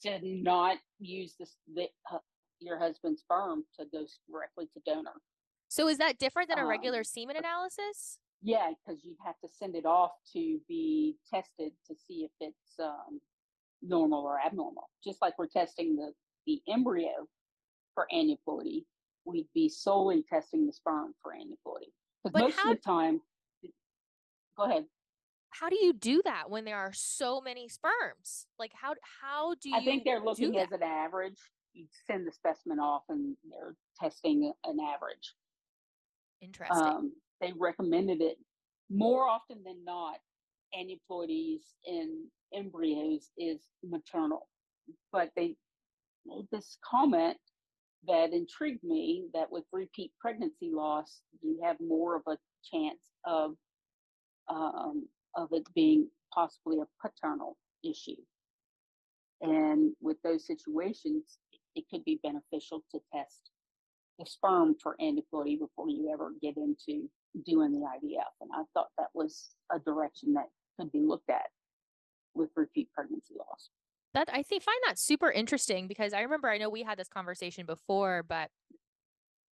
[0.02, 2.20] to not use this the, uh,
[2.60, 5.22] your husband's sperm to go directly to donor.
[5.74, 8.20] So is that different than a regular Um, semen analysis?
[8.44, 12.80] Yeah, because you'd have to send it off to be tested to see if it's
[12.80, 13.20] um,
[13.82, 14.90] normal or abnormal.
[15.04, 16.14] Just like we're testing the
[16.46, 17.28] the embryo
[17.96, 18.86] for aneuploidy,
[19.26, 21.92] we'd be solely testing the sperm for aneuploidy.
[22.24, 23.22] Because But most how- of the time,
[24.56, 24.86] go ahead.
[25.52, 28.46] How do you do that when there are so many sperms?
[28.60, 31.40] Like how how do you I think they're looking as an average.
[31.74, 35.34] You send the specimen off, and they're testing an average.
[36.44, 36.78] Interesting.
[36.78, 38.38] Um, they recommended it
[38.90, 40.18] more often than not.
[40.76, 44.48] Aneuploidies in embryos is maternal,
[45.12, 45.56] but they
[46.26, 47.38] made this comment
[48.08, 52.38] that intrigued me that with repeat pregnancy loss, you have more of a
[52.72, 53.56] chance of
[54.50, 58.22] um, of it being possibly a paternal issue.
[59.42, 61.38] And with those situations,
[61.76, 63.52] it could be beneficial to test
[64.20, 67.10] the sperm for aneuploidy before you ever get into
[67.46, 68.34] doing the IVF.
[68.42, 70.46] And I thought that was a direction that
[70.80, 71.48] could be looked at
[72.36, 73.70] with repeat pregnancy loss.
[74.14, 77.08] that I think find that super interesting because I remember I know we had this
[77.08, 78.50] conversation before, but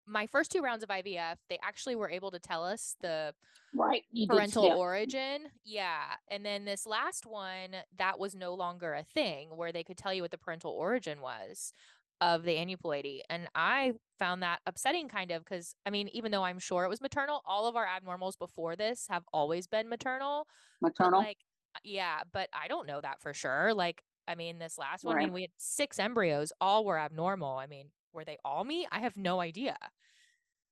[0.06, 3.34] my first two rounds of IVF, they actually were able to tell us the
[3.74, 4.04] Right.
[4.12, 5.44] You did parental origin.
[5.64, 6.04] Yeah.
[6.30, 10.14] And then this last one, that was no longer a thing where they could tell
[10.14, 11.74] you what the parental origin was.
[12.22, 13.22] Of the aneuploidy.
[13.30, 16.90] And I found that upsetting kind of because I mean, even though I'm sure it
[16.90, 20.48] was maternal, all of our abnormals before this have always been maternal.
[20.82, 21.20] Maternal.
[21.22, 21.38] Like,
[21.84, 23.74] yeah, but I don't know that for sure.
[23.74, 27.58] Like, I mean, this last one, I mean, we had six embryos, all were abnormal.
[27.58, 28.88] I mean, were they all me?
[28.92, 29.78] I have no idea.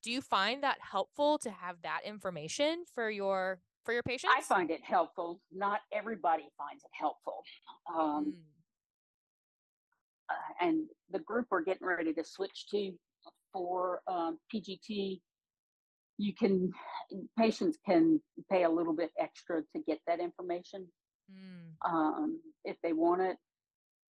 [0.04, 4.34] Do you find that helpful to have that information for your for your patients?
[4.38, 5.42] I find it helpful.
[5.52, 7.44] Not everybody finds it helpful.
[7.94, 8.34] Um, Mm.
[10.30, 12.92] Uh, and the group we're getting ready to switch to
[13.54, 15.22] for um, PGT,
[16.18, 16.72] you can
[17.38, 18.22] patients can
[18.52, 20.88] pay a little bit extra to get that information
[21.30, 21.74] Mm.
[21.86, 23.36] um, if they want it,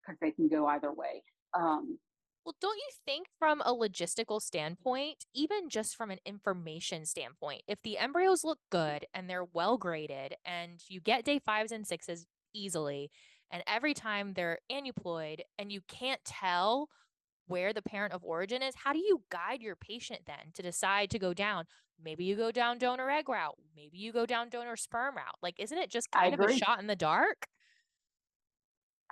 [0.01, 1.25] because they can go either way.
[1.55, 1.99] Um,
[2.45, 7.83] Well, don't you think from a logistical standpoint, even just from an information standpoint, if
[7.83, 12.27] the embryos look good and they're well graded and you get day fives and sixes
[12.55, 13.11] easily,
[13.51, 16.89] and every time they're aneuploid and you can't tell
[17.47, 21.11] where the parent of origin is, how do you guide your patient then to decide
[21.11, 21.65] to go down?
[22.03, 25.37] Maybe you go down donor egg route, maybe you go down donor sperm route.
[25.43, 27.47] Like, isn't it just kind of a shot in the dark?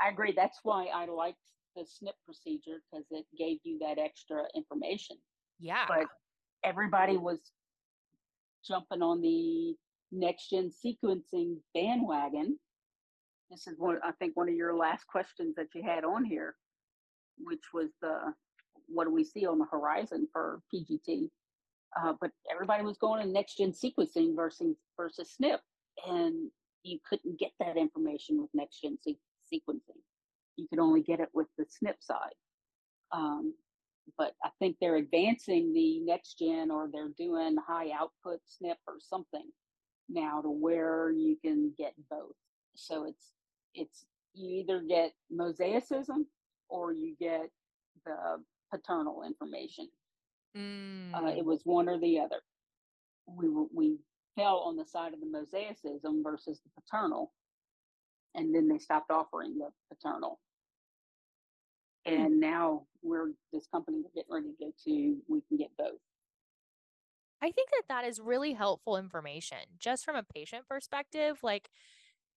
[0.01, 0.33] I agree.
[0.35, 1.39] That's why I liked
[1.75, 5.17] the SNP procedure because it gave you that extra information.
[5.59, 5.85] Yeah.
[5.89, 6.07] But
[6.65, 7.41] everybody was
[8.67, 9.75] jumping on the
[10.13, 12.59] next gen sequencing bandwagon.
[13.51, 16.57] This is one, I think, one of your last questions that you had on here,
[17.39, 18.35] which was the
[18.89, 21.29] what do we see on the horizon for PGT?
[21.99, 25.59] Uh, but everybody was going to next gen sequencing versus versus SNP,
[26.07, 26.51] and
[26.83, 29.19] you couldn't get that information with next gen se-
[29.53, 30.01] sequencing.
[30.57, 32.35] You could only get it with the SNP side.
[33.13, 33.55] Um,
[34.17, 38.97] but I think they're advancing the next gen or they're doing high output SNP or
[39.01, 39.45] something
[40.09, 42.35] now to where you can get both.
[42.75, 43.33] So it's
[43.75, 46.27] it's you either get mosaicism
[46.69, 47.51] or you get
[48.05, 48.43] the
[48.73, 49.89] paternal information.
[50.55, 51.37] Uh, Mm.
[51.37, 52.41] it was one or the other.
[53.27, 53.99] We were, we
[54.37, 57.33] fell on the side of the mosaicism versus the paternal,
[58.35, 60.41] and then they stopped offering the paternal.
[62.07, 65.17] And now we're this company we're getting ready to go to.
[65.29, 66.01] We can get both.
[67.43, 71.39] I think that that is really helpful information just from a patient perspective.
[71.43, 71.71] Like,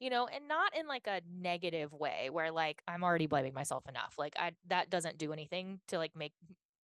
[0.02, 3.88] you know, and not in like a negative way where like I'm already blaming myself
[3.88, 4.16] enough.
[4.18, 6.34] Like I that doesn't do anything to like make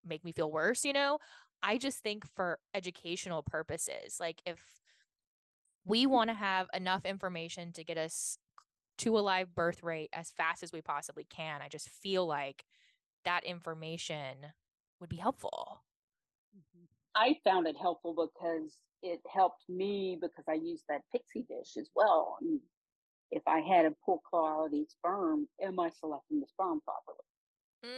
[0.05, 1.17] make me feel worse, you know?
[1.63, 4.59] I just think for educational purposes, like if
[5.83, 6.11] we mm.
[6.11, 8.37] want to have enough information to get us
[8.99, 12.65] to a live birth rate as fast as we possibly can, I just feel like
[13.25, 14.37] that information
[14.99, 15.81] would be helpful.
[16.55, 16.85] Mm-hmm.
[17.15, 21.89] I found it helpful because it helped me because I used that PICSI dish as
[21.95, 22.37] well.
[22.41, 22.59] And
[23.31, 27.17] if I had a poor quality sperm, am I selecting the sperm properly?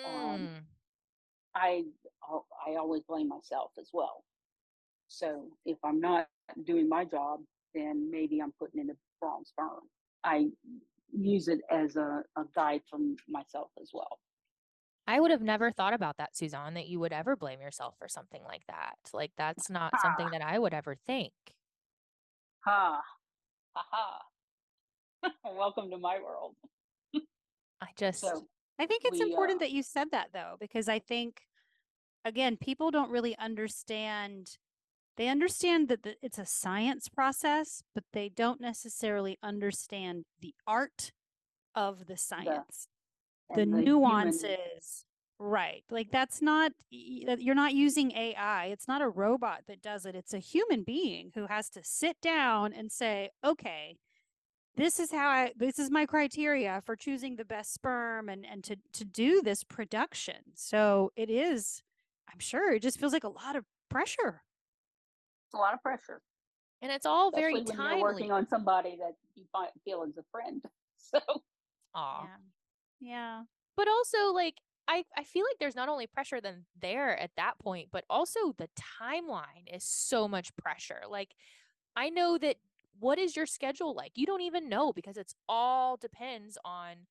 [0.05, 0.63] Um, Mm.
[1.55, 1.83] I
[2.67, 4.23] I always blame myself as well.
[5.07, 6.27] So if I'm not
[6.63, 7.41] doing my job,
[7.73, 9.89] then maybe I'm putting in the wrong sperm.
[10.23, 10.51] I
[11.11, 14.19] use it as a, a guide for myself as well.
[15.07, 18.07] I would have never thought about that, Suzanne, that you would ever blame yourself for
[18.07, 18.97] something like that.
[19.11, 20.31] Like that's not something Ah.
[20.37, 21.33] that I would ever think.
[22.65, 23.01] Ha
[23.75, 24.19] ha ha.
[25.45, 26.55] Welcome to my world.
[27.81, 28.45] I just So
[28.79, 31.41] I think it's we, important uh, that you said that though, because I think,
[32.25, 34.57] again, people don't really understand.
[35.17, 41.11] They understand that the, it's a science process, but they don't necessarily understand the art
[41.75, 42.87] of the science,
[43.53, 45.05] the, and human- nuances.
[45.41, 45.83] Right.
[45.89, 48.65] Like that's not, you're not using AI.
[48.65, 50.13] It's not a robot that does it.
[50.13, 53.95] It's a human being who has to sit down and say, okay,
[54.75, 58.63] this is how I this is my criteria for choosing the best sperm and and
[58.63, 60.35] to to do this production.
[60.55, 61.83] So it is
[62.31, 64.43] I'm sure it just feels like a lot of pressure.
[65.47, 66.21] It's a lot of pressure,
[66.81, 67.99] and it's all very especially when timely.
[67.99, 70.63] you're working on somebody that you find, feel is a friend.
[71.01, 71.19] So
[71.95, 72.23] Aw.
[72.23, 72.29] Yeah.
[72.99, 73.43] Yeah.
[73.77, 74.55] But also like
[74.87, 78.53] I, I feel like there's not only pressure then there at that point, but also
[78.57, 78.69] the
[79.01, 81.01] timeline is so much pressure.
[81.07, 81.29] Like
[81.95, 82.57] I know that
[82.99, 84.11] what is your schedule like?
[84.15, 87.07] You don't even know because it's all depends on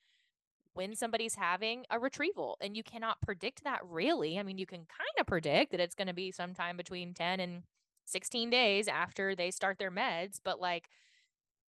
[0.74, 4.39] when somebody's having a retrieval and you cannot predict that really.
[4.39, 7.41] I mean, you can kind of predict that it's going to be sometime between 10
[7.41, 7.62] and
[8.07, 10.89] 16 days after they start their meds, but like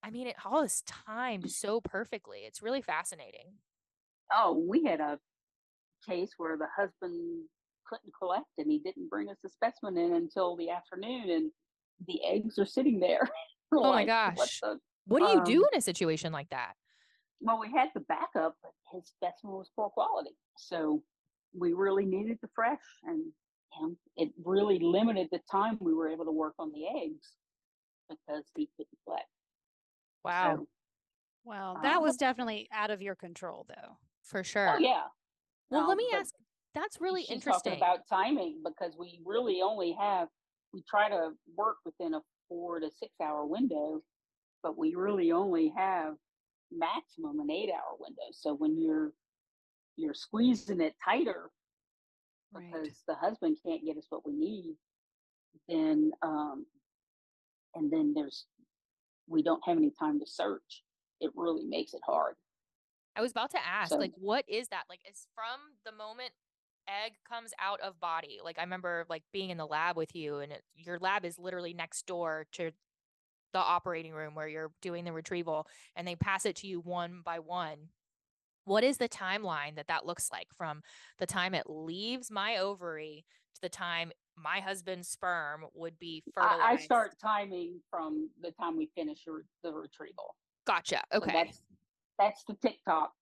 [0.02, 2.40] I mean, it all is timed so perfectly.
[2.46, 3.58] It's really fascinating.
[4.32, 5.18] oh, we had a
[6.08, 7.44] case where the husband
[7.86, 11.50] couldn't collect and he didn't bring us a specimen in until the afternoon and
[12.06, 13.28] the eggs are sitting there.
[13.70, 14.60] We're Oh my like, "What gosh.
[14.60, 16.74] the-" What do you do Um, in a situation like that?
[17.40, 20.36] Well, we had the backup, but his specimen was poor quality.
[20.56, 21.02] So
[21.52, 23.32] we really needed the fresh, and,
[23.80, 27.36] and it really limited the time we were able to work on the eggs
[28.08, 29.24] because he couldn't flex.
[30.24, 30.56] Wow.
[30.56, 30.68] So,
[31.44, 33.96] Well, Um, that was definitely out of your control, though.
[34.22, 34.74] For sure.
[34.76, 35.08] oh yeah.
[35.70, 36.34] Well, let Um, me ask.
[36.74, 37.78] That's really interesting.
[37.78, 40.28] Talking about timing because we really only have
[40.72, 44.02] we try to work within a four to six hour window,
[44.62, 46.16] but we really only have
[46.70, 48.22] maximum an eight hour window.
[48.32, 49.12] So when you're
[49.96, 51.50] you're squeezing it tighter
[52.54, 54.74] because the husband can't get us what we need,
[55.68, 56.66] then um
[57.74, 58.46] and then there's
[59.28, 60.82] we don't have any time to search.
[61.20, 62.34] It really makes it hard.
[63.16, 64.84] I was about to ask, So- like, what is that?
[64.88, 66.32] Like, is from the moment
[67.04, 68.38] egg comes out of body?
[68.42, 71.38] Like, I remember like being in the lab with you, and it, your lab is
[71.38, 72.70] literally next door to
[73.52, 75.66] the operating room where you're doing the retrieval,
[75.96, 77.88] and they pass it to you one by one.
[78.64, 80.82] What is the timeline that that looks like from
[81.18, 83.24] the time it leaves my ovary
[83.54, 86.62] to the time my husband's sperm would be fertilized?
[86.62, 90.36] I, I start timing from the time we finish your, the retrieval.
[90.66, 91.02] Gotcha.
[91.12, 91.32] So Okay.
[91.32, 91.62] that's
[92.18, 93.12] that's the TikTok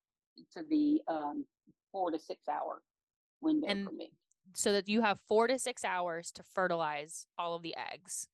[0.54, 1.44] to the um,
[1.92, 2.82] four to six hour
[3.40, 4.12] window And for me.
[4.54, 8.28] so that you have four to six hours to fertilize all of the eggs.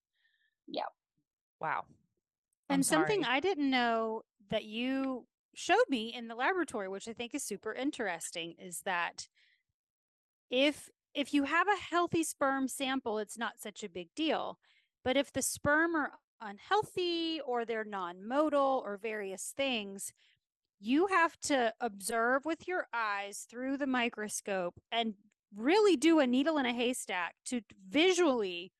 [0.67, 0.87] Yeah.
[1.61, 1.85] Wow.
[2.71, 3.37] I'm And something sorry.
[3.37, 7.73] I didn't know that you showed me in the laboratory, which I think is super
[7.73, 9.29] interesting, is that
[10.51, 14.59] if if you have a healthy sperm sample, it's not such a big deal.
[15.05, 20.13] But if the sperm are unhealthy or they're non-motile or various things,
[20.81, 25.15] you have to observe with your eyes through the microscope and
[25.55, 28.73] really do a needle in a haystack to visually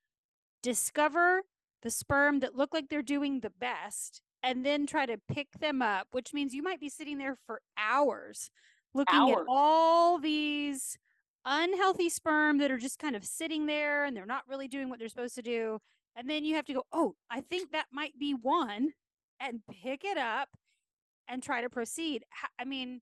[0.63, 1.43] discover
[1.83, 5.81] the sperm that look like they're doing the best and then try to pick them
[5.81, 8.51] up, which means you might be sitting there for hours
[8.95, 10.97] looking at all these
[11.45, 14.99] unhealthy sperm that are just kind of sitting there and they're not really doing what
[14.99, 15.79] they're supposed to do.
[16.17, 18.91] And then you have to go, oh, I think that might be one
[19.41, 20.49] and pick it up
[21.29, 22.25] and try to proceed.
[22.59, 23.01] I mean,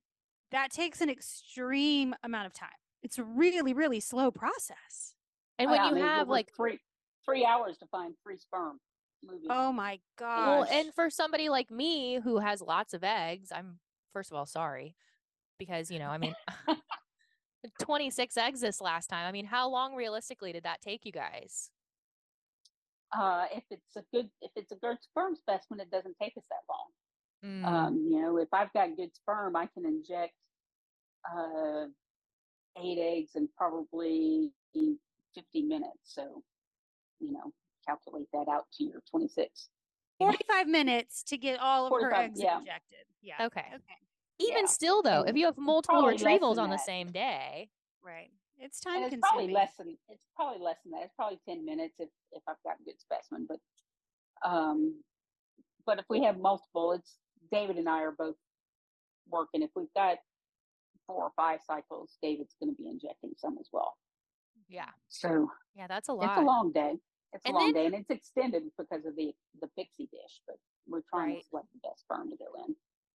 [0.50, 2.68] that takes an extreme amount of time.
[3.02, 5.14] It's a really, really slow process.
[5.58, 6.78] And Oh, when yeah, I you mean, have like three
[7.24, 8.80] three hours to find free sperm.
[9.24, 9.46] moving.
[9.48, 10.46] Oh my god!
[10.46, 13.78] well, and for somebody like me who has lots of eggs, I'm
[14.12, 14.94] first of all sorry
[15.58, 16.34] because you know, I mean
[17.80, 19.26] 26 eggs this last time.
[19.26, 21.70] I mean, how long realistically did that take you guys?
[23.16, 26.44] Uh, if it's a good if it's a good sperm specimen, it doesn't take us
[26.50, 26.86] that long.
[27.44, 30.34] Mm, Um, you know, if I've got good sperm, I can inject
[31.36, 31.86] uh,
[32.80, 35.98] eight eggs in probably 50 minutes.
[36.04, 36.42] So,
[37.20, 37.52] you know,
[37.86, 39.68] calculate that out to your 26.
[40.18, 42.58] 45 minutes to get all of her eggs yeah.
[42.58, 43.04] injected.
[43.22, 43.34] Yeah.
[43.46, 43.60] okay.
[43.74, 43.80] Okay.
[44.38, 47.70] Even Yeah, still though, if you have multiple probably retrievals than on the same day,
[48.04, 48.30] Right.
[48.58, 49.30] It's time And it's consuming.
[49.48, 51.02] probably less than it's probably less than that.
[51.04, 53.46] It's probably 10 minutes if if I've got a good specimen.
[53.48, 53.60] But
[54.48, 55.02] um,
[55.86, 57.16] but if we have multiple, it's
[57.52, 58.36] David and I are both
[59.28, 59.62] working.
[59.62, 60.18] If we've got
[61.06, 63.96] four or five cycles, David's going to be injecting some as well.
[64.68, 64.88] yeah.
[65.08, 66.30] So Yeah, that's a lot.
[66.30, 66.94] it's a long day.
[67.34, 70.42] It's a long then- day, and it's extended because of the the PICSI dish.
[70.46, 71.42] But we're trying Right.
[71.42, 72.74] to select the best sperm to go in.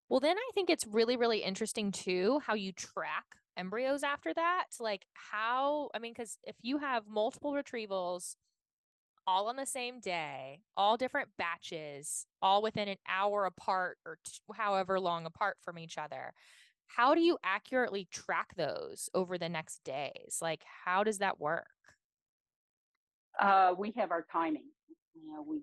[0.10, 3.26] Well, then I think it's really, really interesting too how you track
[3.58, 4.68] embryos after that.
[4.80, 8.36] Like, how, I mean, because if you have multiple retrievals
[9.28, 14.40] all on the same day, all different batches, all within an hour apart or t-
[14.56, 16.34] however long apart from each other,
[16.88, 20.40] how do you accurately track those over the next days?
[20.42, 21.68] Like, how does that work?
[23.38, 24.64] Uh, we have our timing.
[25.14, 25.62] You know, we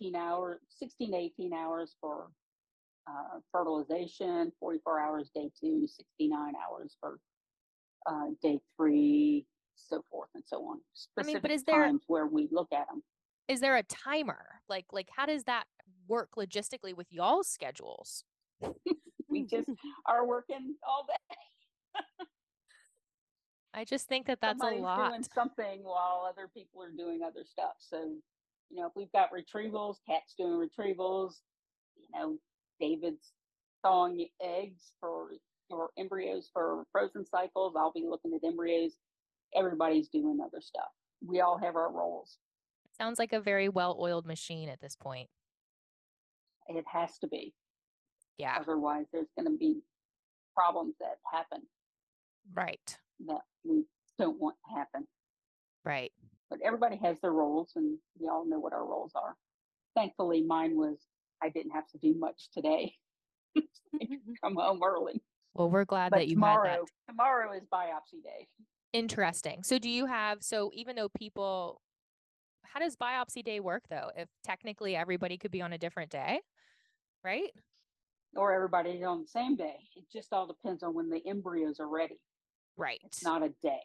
[0.00, 2.28] 18 hours, 16 to 18 hours for
[3.06, 7.18] uh, fertilization, 44 hours day two, 69 hours for
[8.06, 9.44] uh, day three,
[9.88, 10.80] so forth and so on.
[11.18, 13.02] I mean, but is there- times where we look at them.
[13.48, 14.60] Is there a timer?
[14.68, 15.64] Like, like how does that
[16.06, 18.24] work logistically with y'all's schedules?
[19.30, 19.68] We just
[20.06, 21.94] are working all day.
[23.74, 25.10] I just think that that's Somebody's a lot.
[25.10, 27.74] doing something while other people are doing other stuff.
[27.78, 28.14] So,
[28.70, 31.34] you know, if we've got retrievals, Cat's doing retrievals,
[31.96, 32.38] you know,
[32.80, 33.32] David's
[33.82, 35.28] thawing eggs for
[35.70, 37.74] or embryos for frozen cycles.
[37.76, 38.92] I'll be looking at embryos.
[39.54, 40.88] Everybody's doing other stuff.
[41.26, 42.38] We all have our roles.
[42.96, 45.28] Sounds like a very well-oiled machine at this point.
[46.68, 47.54] It has to be.
[48.36, 49.80] Yeah, Otherwise, there's going to be
[50.54, 51.62] problems that happen
[52.54, 53.84] right, that we
[54.18, 55.06] don't want to happen.
[55.84, 56.12] right.
[56.50, 59.34] but everybody has their roles and we all know what our roles are.
[59.96, 60.98] Thankfully, mine was
[61.42, 62.94] I didn't have to do much today.
[64.44, 65.20] Come home early.
[65.54, 66.52] Well, we're glad But that you had that.
[66.62, 68.46] tomorrow, tomorrow is biopsy day.
[68.92, 69.62] Interesting.
[69.62, 71.80] So do you have so even though people
[72.62, 74.10] how does biopsy day work though?
[74.16, 76.40] If technically everybody could be on a different day,
[77.24, 77.50] right?
[78.36, 79.76] or everybody's on the same day.
[79.96, 82.18] It just all depends on when the embryos are ready.
[82.76, 83.00] Right.
[83.04, 83.80] It's not a day.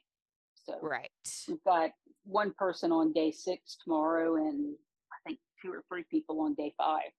[0.65, 1.09] So right.
[1.47, 1.91] we've got
[2.23, 4.75] one person on day six tomorrow, and
[5.11, 7.09] I think two or three people on day five.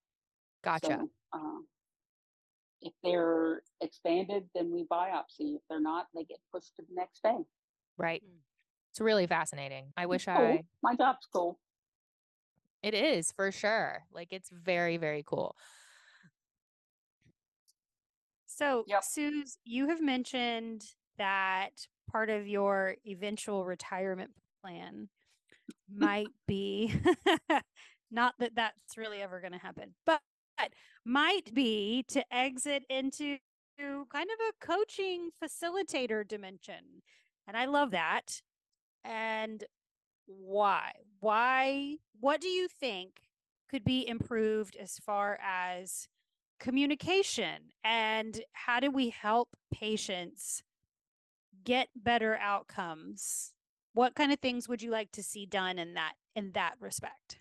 [0.63, 0.87] Gotcha.
[0.87, 1.67] So, um,
[2.81, 5.57] if they're expanded, then we biopsy.
[5.57, 7.45] If they're not, they get pushed to the next day.
[7.99, 8.23] Right.
[8.25, 8.39] Mm.
[8.91, 9.93] It's really fascinating.
[9.97, 10.35] I wish cool.
[10.37, 11.59] I My job's cool.
[12.83, 14.05] it is for sure.
[14.13, 15.57] Like it's very, very cool.
[18.47, 19.03] So, Yep.
[19.05, 20.85] Suze, you have mentioned
[21.19, 24.31] that part of your eventual retirement
[24.63, 25.09] plan
[25.93, 26.95] might be
[28.13, 30.21] not that that's really ever going to happen, but
[31.05, 33.39] might be to exit into
[33.79, 37.03] kind of a coaching facilitator dimension.
[37.47, 38.43] And I love that.
[39.05, 39.65] And
[40.27, 40.93] why?
[41.21, 41.97] Why?
[42.21, 43.21] What do you think
[43.71, 46.09] could be improved as far as
[46.61, 50.63] communication and how do we help patients
[51.65, 53.53] get better outcomes
[53.93, 57.39] what kind of things would you like to see done in that in that respect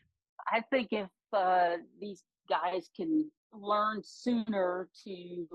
[0.51, 5.47] I think if uh, these guys can learn sooner to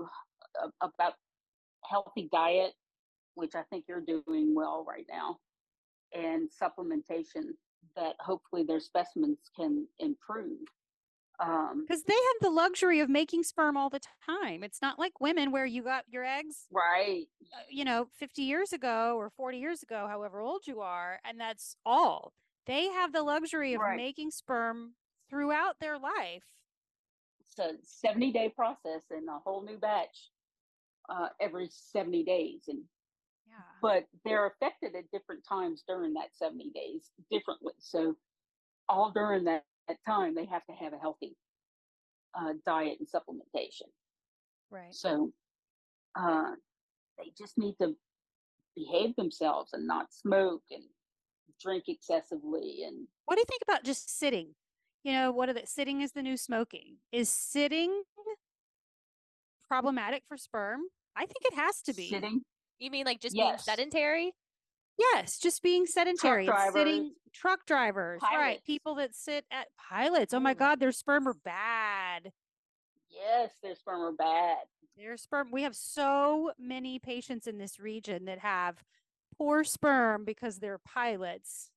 [0.61, 1.13] uh, about
[1.85, 2.73] healthy diet,
[3.39, 5.39] which I think you're doing well right now,
[6.13, 7.45] and supplementation,
[7.95, 10.59] that hopefully their specimens can improve.
[11.39, 15.21] Um, because they have the luxury of making sperm all the time it's not like
[15.21, 17.27] women where you got your eggs right.
[17.53, 21.39] uh, you know 50 years ago or 40 years ago however old you are and
[21.39, 22.33] that's all
[22.65, 23.95] they have the luxury of Right.
[23.95, 24.95] making sperm
[25.29, 26.43] throughout their life
[27.39, 30.31] It's a 70 day process and a whole new batch
[31.07, 32.63] uh, every 70 days.
[32.67, 32.79] And
[33.59, 37.73] yeah but they're affected at different times during that 70 days differently.
[37.79, 38.15] So
[38.87, 41.35] all during that, that time, they have to have a healthy
[42.35, 43.87] uh, diet and supplementation.
[44.69, 45.31] right So
[46.15, 46.51] uh,
[47.17, 47.95] they just need to
[48.75, 50.83] behave themselves and not smoke and
[51.61, 52.83] drink excessively.
[52.85, 54.55] And What do you think about just sitting?
[55.03, 56.97] You know, what are the sitting is the new smoking?
[57.11, 58.03] Is sitting
[59.67, 60.81] problematic for sperm?
[61.15, 62.09] I think it has to be.
[62.09, 62.41] sitting.
[62.79, 64.33] You mean like just being sedentary?
[64.97, 68.59] Yes, just being sedentary and sitting truck drivers, right?
[68.65, 70.33] People that sit at pilots.
[70.33, 70.59] Oh my Mm.
[70.59, 72.31] god, their sperm are bad.
[73.09, 74.57] Yes, their sperm are bad.
[74.97, 78.83] Their sperm we have so many patients in this region that have
[79.37, 81.71] poor sperm because they're pilots.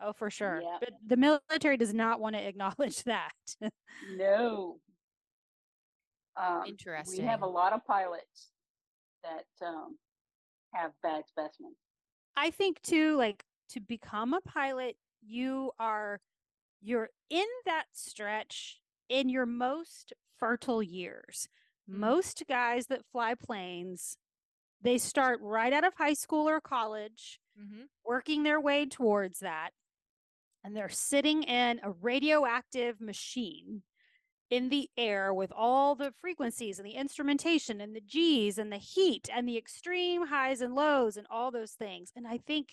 [0.00, 0.60] Oh, for sure.
[0.60, 0.80] Yep.
[0.80, 3.32] But the military does not want to acknowledge that.
[4.16, 4.80] No.
[6.36, 6.64] Um,
[7.08, 8.50] We have a lot of pilots
[9.24, 9.96] that um,
[10.72, 11.76] have bad specimens.
[12.36, 16.20] I think too, like to become a pilot, you are
[16.82, 21.48] you're in that stretch in your most fertile years.
[21.90, 21.98] Mm.
[21.98, 24.18] Most guys that fly planes,
[24.82, 29.70] they start right out of high school or college, hmm working their way towards that.
[30.62, 33.82] And they're sitting in a radioactive machine
[34.50, 38.76] in the air with all the frequencies and the instrumentation and the G's and the
[38.78, 42.12] heat and the extreme highs and lows and all those things.
[42.14, 42.68] And I think,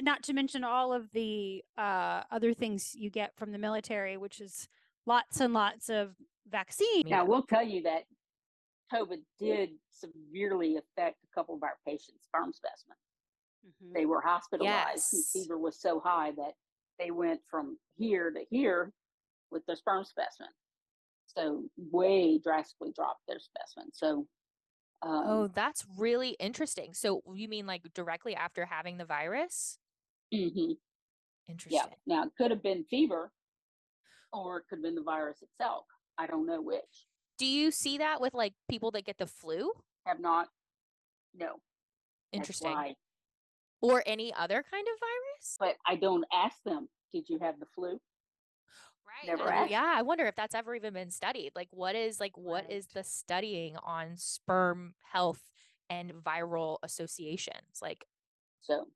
[0.00, 4.40] not to mention all of the uh, other things you get from the military, which
[4.40, 4.68] is
[5.06, 6.14] lots and lots of
[6.48, 7.06] vaccine.
[7.06, 7.18] Yeah.
[7.18, 8.02] Now, we'll tell you that
[8.92, 13.00] COVID did severely affect a couple of our patients' sperm specimens.
[13.82, 13.94] Mhm.
[13.94, 15.30] They were hospitalized, Yes.
[15.32, 16.52] fever was so high that
[16.98, 18.92] they went from here to here
[19.50, 20.50] with their sperm specimen.
[21.36, 23.90] So, way drastically dropped their specimen.
[23.92, 24.26] So,
[25.02, 26.94] um, Oh, that's really interesting.
[26.94, 29.78] So you mean like directly after having the virus?
[30.32, 30.72] Mm-hmm.
[31.48, 31.80] Interesting.
[31.80, 31.94] Yeah.
[32.06, 33.30] Now it could have been fever,
[34.32, 35.84] or it could have been the virus itself.
[36.18, 37.06] I don't know which.
[37.38, 39.70] Do you see that with like people that get the flu?
[40.06, 40.48] Have not.
[41.34, 41.56] No.
[42.32, 42.94] Interesting.
[43.82, 45.56] Or any other kind of virus?
[45.60, 46.88] But I don't ask them.
[47.12, 48.00] Did you have the flu?
[49.34, 49.38] Right.
[49.38, 51.52] Never I w- yeah, I wonder if that's ever even been studied.
[51.54, 52.94] Like what is like what is Right.
[52.94, 55.50] the studying on sperm health
[55.90, 57.80] and viral associations?
[57.82, 58.06] Like
[58.60, 58.90] So,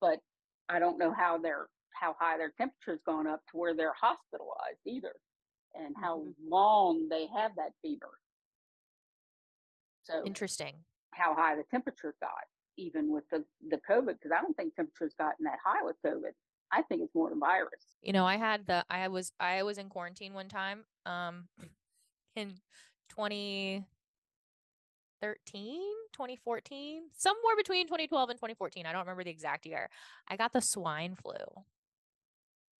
[0.00, 0.20] but
[0.68, 4.80] I don't know how their how high their temperature's gone up to where they're hospitalized
[4.86, 5.14] either,
[5.74, 6.34] and how Mhm.
[6.40, 8.20] long they have that fever.
[10.02, 10.84] So interesting.
[11.12, 12.46] how high the temperature got,
[12.76, 16.34] even with the the COVID, because I don't think temperature's gotten that high with COVID.
[16.72, 17.84] I think it's more the virus.
[18.02, 21.48] You know, I had the I was I was in quarantine one time um
[22.36, 22.54] in
[23.10, 23.84] 20
[25.20, 25.80] 2013,
[26.12, 28.86] 2014, somewhere between 2012 and 2014.
[28.86, 29.88] I don't remember the exact year.
[30.28, 31.34] I got the swine flu.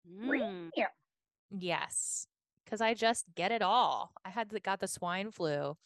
[0.09, 0.71] Mm.
[0.77, 0.87] Yeah.
[1.51, 2.27] Yes,
[2.65, 4.13] because I just get it all.
[4.25, 5.77] I had the, got the swine flu,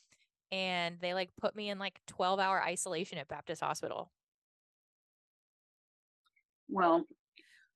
[0.51, 4.11] and they like put me in like 12 hour isolation at Baptist Hospital
[6.69, 7.07] Well,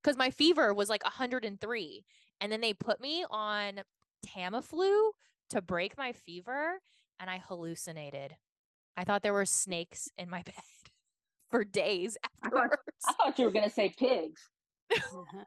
[0.06, 2.04] because my fever was like 103,
[2.40, 3.80] and then they put me on
[4.24, 5.10] Tamiflu
[5.50, 6.78] to break my fever,
[7.18, 8.36] and I hallucinated.
[8.96, 10.54] I thought there were snakes in my bed
[11.50, 12.80] for days I thought- afterwards.
[13.08, 14.40] I thought you were going to say pigs.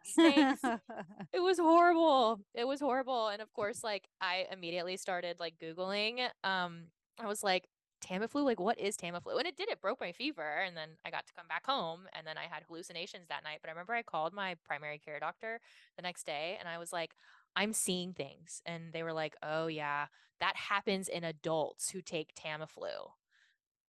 [0.04, 0.60] Snakes.
[1.34, 6.28] it was horrible it was horrible and of course like i immediately started like googling
[6.44, 6.88] um
[7.18, 7.64] i was like
[8.02, 11.10] tamiflu like what is tamiflu and it did it broke my fever and then i
[11.10, 13.94] got to come back home and then i had hallucinations that night but i remember
[13.94, 15.60] i called my primary care doctor
[15.96, 17.16] the next day and i was like
[17.56, 20.06] i'm seeing things and they were like oh yeah
[20.40, 23.12] that happens in adults who take tamiflu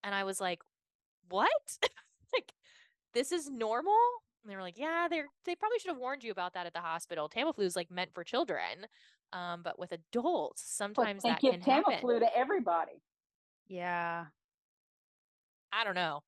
[0.04, 0.62] and i was like
[1.30, 1.78] what
[2.34, 2.54] like
[3.14, 3.98] this is normal
[4.44, 6.74] and they were like, yeah, they they probably should have warned you about that at
[6.74, 7.30] the hospital.
[7.30, 8.88] Tamiflu is like meant for children,
[9.34, 11.96] um, but with adults, sometimes they that can happen.
[12.02, 13.04] Tamiflu to everybody.
[13.70, 14.26] Yeah.
[15.72, 16.24] I don't know.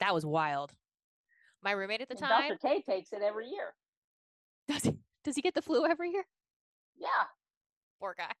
[0.00, 0.72] That was wild.
[1.62, 2.58] My roommate at the And time Dr.
[2.60, 3.74] K takes it every year.
[4.68, 6.24] does he does he get the flu every year?
[6.98, 7.26] Yeah.
[8.00, 8.32] Poor guy.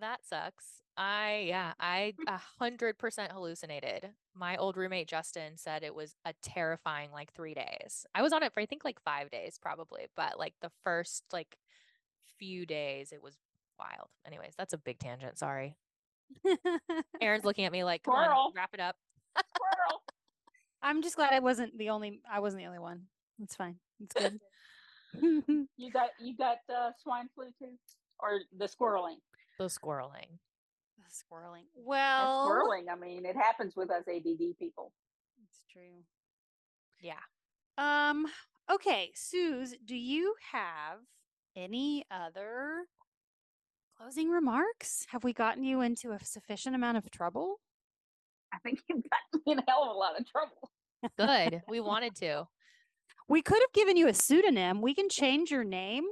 [0.00, 0.82] that sucks.
[0.96, 4.10] I yeah, I a hundred percent hallucinated.
[4.34, 8.06] My old roommate Justin said it was a terrifying like three days.
[8.14, 11.24] I was on it for I think like five days probably, but like the first
[11.32, 11.56] like
[12.38, 13.36] few days it was
[13.78, 14.08] wild.
[14.26, 15.38] Anyways, that's a big tangent.
[15.38, 15.76] Sorry.
[17.20, 18.40] Erin's looking at me like, come Squirrel.
[18.46, 18.96] on, wrap it up.
[19.36, 20.02] Squirrel.
[20.82, 23.02] I'm just glad I wasn't the only I wasn't the only one.
[23.42, 23.76] It's fine.
[24.00, 24.40] It's good.
[25.78, 27.72] You got you got uh, swine flu too,
[28.20, 29.16] or the squirreling?
[29.58, 30.28] The squirreling.
[30.98, 31.64] The squirreling.
[31.74, 32.92] That's Well, squirreling.
[32.92, 34.92] I mean, it happens with us ADD people.
[35.48, 36.02] It's true.
[37.00, 37.14] Yeah.
[37.78, 38.26] Um,
[38.70, 40.98] okay, Suze, do you have
[41.54, 42.84] any other
[43.98, 45.06] closing remarks?
[45.10, 47.60] Have we gotten you into a sufficient amount of trouble?
[48.52, 50.70] I think you've got me in a hell of a lot of trouble.
[51.18, 51.62] Good.
[51.68, 52.46] we wanted to.
[53.28, 54.80] We could have given you a pseudonym.
[54.82, 56.04] We can change your name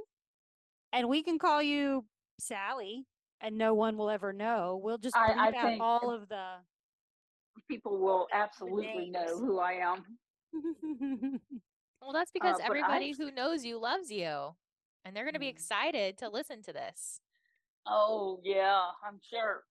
[0.91, 2.05] and we can call you
[2.39, 3.05] Sally
[3.41, 4.79] and no one will ever know.
[4.83, 6.43] We'll just I- I out all of the
[7.69, 10.03] People will absolutely know who I am.
[12.01, 14.55] Well, that's because Uh, but I- everybody who knows you loves you.
[15.03, 15.55] And they're going to be Mm.
[15.55, 17.19] excited to listen to this.
[17.87, 19.63] Oh yeah, I'm sure.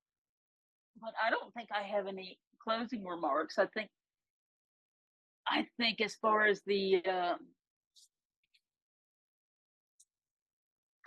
[1.01, 3.59] But I don't think I have any closing remarks.
[3.59, 3.91] I think
[5.47, 7.35] I think as far as the uh,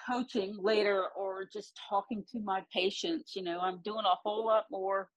[0.07, 4.65] coaching later or just talking to my patients, you know, I'm doing a whole lot
[4.69, 5.09] more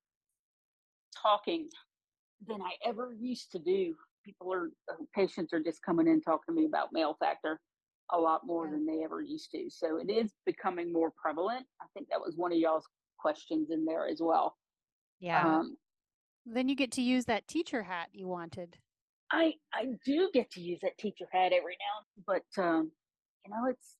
[1.21, 1.69] talking
[2.47, 3.95] than I ever used to do.
[4.25, 7.61] People are uh, patients are just coming in talking to me about male factor
[8.13, 8.73] a lot more Yeah.
[8.73, 9.71] than they ever used to.
[9.71, 11.67] So it is becoming more prevalent.
[11.81, 12.89] I think that was one of y'all's
[13.19, 14.57] questions in there as well.
[15.21, 15.59] Yeah.
[15.59, 15.77] Um,
[16.47, 18.79] then you get to use that teacher hat you wanted.
[19.31, 22.91] I I do get to use that teacher hat every now, and but um,
[23.45, 23.97] you know, it's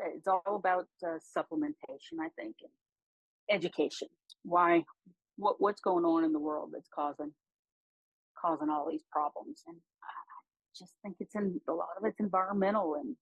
[0.00, 2.20] it's all about uh, supplementation.
[2.22, 2.70] I think and
[3.50, 4.08] education.
[4.44, 4.84] Why?
[5.36, 7.34] What what's going on in the world that's causing
[8.40, 9.62] causing all these problems?
[9.66, 10.08] And I
[10.78, 13.16] just think it's in a lot of it's environmental, and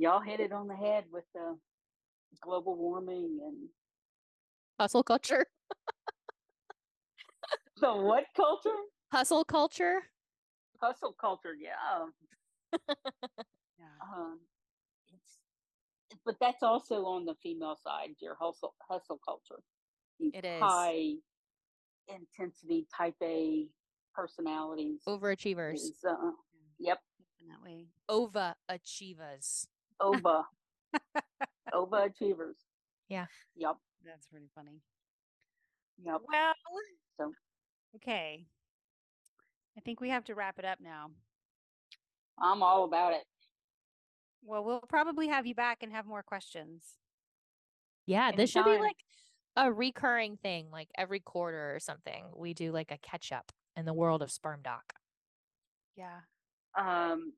[0.00, 1.56] y'all hit it on the head with the
[2.40, 3.68] global warming and
[4.78, 5.44] Hustle culture.
[7.82, 8.70] the what culture?
[9.12, 10.00] Hustle culture.
[10.80, 11.54] Hustle culture.
[11.60, 12.06] Yeah.
[13.78, 13.86] Yeah.
[14.14, 14.40] um,
[15.08, 15.38] it's
[16.26, 19.62] but that's also on the female side your hustle hustle culture
[20.18, 20.60] These It is.
[20.62, 21.12] high
[22.08, 23.66] intensity type a
[24.14, 25.76] personalities Overachievers.
[25.76, 26.14] is, uh,
[26.78, 26.98] yep
[27.40, 27.86] In that way.
[28.06, 29.66] Ova achievers.
[30.00, 30.42] Over
[31.72, 32.54] overachievers
[33.08, 33.26] Yeah.
[33.56, 34.80] yep That's pretty funny.
[36.02, 36.52] yep Well,
[37.16, 37.32] So-
[37.96, 38.46] okay.
[39.76, 41.10] I think we have to wrap it up now.
[42.38, 43.24] i'm all about it
[44.44, 46.82] Well, we'll probably have you back and have more questions.
[48.06, 48.96] Yeah, this should be like
[49.56, 52.24] a recurring thing, like every quarter or something.
[52.34, 54.94] We do like a catch up in the world of sperm doc.
[55.96, 56.20] Yeah.
[56.78, 57.34] um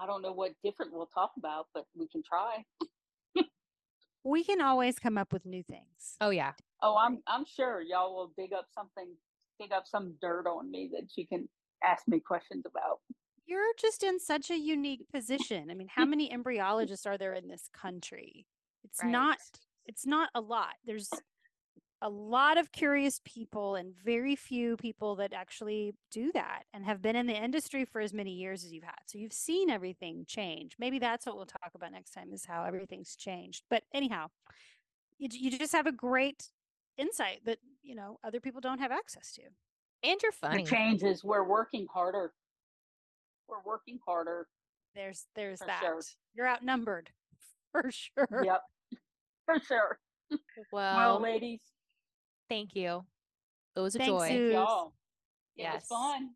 [0.00, 2.64] i don't know what different we'll talk about but we can try
[4.24, 6.16] We can always come up with new things.
[6.20, 6.52] Oh yeah.
[6.80, 9.08] oh i'm i'm sure y'all will dig up something
[9.58, 11.48] dig up some dirt on me that you can
[11.82, 13.00] ask me questions about
[13.46, 15.70] You're just in such a unique position.
[15.70, 18.46] I mean, how many embryologists are there in this country?
[18.84, 19.38] It's not
[19.86, 20.74] it's not a lot.
[20.86, 21.10] There's
[22.02, 27.00] a lot of curious people and very few people that actually do that and have
[27.00, 28.98] been in the industry for as many years as you've had.
[29.06, 30.74] So you've seen everything change.
[30.80, 33.62] Maybe that's what we'll talk about next time is how everything's changed.
[33.70, 34.26] But anyhow,
[35.18, 36.48] you, you just have a great
[36.98, 39.42] insight that, you know, other people don't have access to.
[40.02, 40.64] And you're funny.
[40.64, 42.32] The change is we're working harder.
[43.48, 44.48] We're working harder.
[44.96, 45.80] There's there's that.
[45.80, 46.00] sure.
[46.34, 47.10] You're outnumbered
[47.72, 48.42] for sure.
[48.44, 48.62] Yep.
[49.46, 49.98] For sure.
[50.72, 51.60] Well, Well, ladies,
[52.52, 53.02] thank you.
[53.74, 54.28] It was a Thanks, joy.
[54.28, 54.36] Sue.
[54.48, 54.52] Suze.
[54.52, 54.92] y'all.
[55.56, 55.74] It Yes.
[55.74, 56.30] was fun.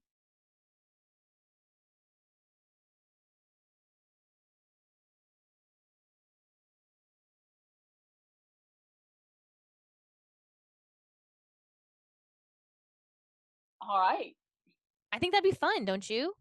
[13.81, 14.35] All right.
[15.13, 16.35] I think that'd be fun, don't you?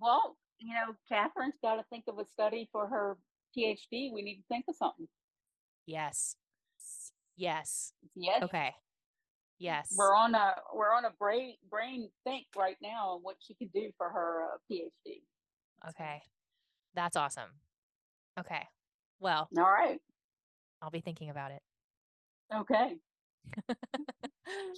[0.00, 3.16] Well, you know, Catherine's got to think of a study for her
[3.56, 4.12] PhD.
[4.12, 5.08] We need to think of something.
[5.86, 6.36] Yes.
[7.38, 7.92] Yes.
[8.14, 8.42] Yes.
[8.42, 8.74] Okay.
[9.58, 9.94] Yes.
[9.96, 13.72] We're on a we're on a brain brain think right now on what she could
[13.72, 15.22] do for her uh, PhD.
[15.88, 16.20] Okay.
[16.94, 17.50] That's awesome.
[18.38, 18.66] Okay.
[19.20, 19.98] Well, All right.
[20.82, 21.62] I'll be thinking about it.
[22.54, 22.96] Okay.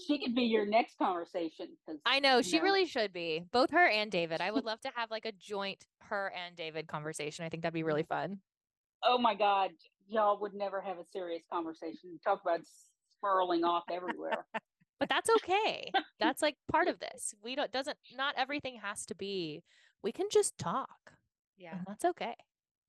[0.07, 1.69] She could be your next conversation.
[2.05, 3.45] I know she really should be.
[3.53, 4.41] Both her and David.
[4.41, 7.45] I would love to have like a joint her and David conversation.
[7.45, 8.39] I think that'd be really fun.
[9.05, 9.71] Oh my God,
[10.11, 12.19] y'all would never have a serious conversation.
[12.23, 12.61] Talk about
[13.19, 14.45] swirling off everywhere.
[14.99, 15.91] But that's okay.
[16.21, 17.33] That's like part of this.
[17.43, 19.63] We don't doesn't not everything has to be.
[20.03, 21.13] We can just talk.
[21.57, 21.73] Yeah.
[21.73, 22.35] And that's okay.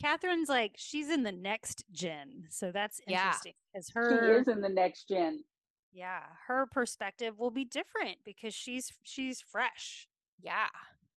[0.03, 2.47] Catherine's like she's in the next gen.
[2.49, 3.27] So that's Yeah.
[3.27, 5.45] interesting because she her is in the next gen.
[5.93, 10.09] yeah, her perspective will be different because she's she's fresh.
[10.41, 10.67] Yeah.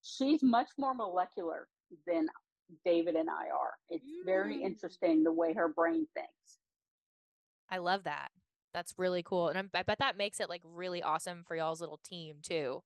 [0.05, 1.67] She's much more molecular
[2.07, 2.29] than
[2.85, 3.75] David and I are.
[3.89, 4.63] It's very Mm.
[4.63, 6.59] interesting the way her brain thinks.
[7.69, 8.31] I love that.
[8.73, 9.49] That's really cool.
[9.49, 12.83] And I'm, I bet that makes it like really awesome for y'all's little team too.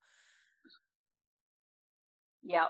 [2.45, 2.69] Yep.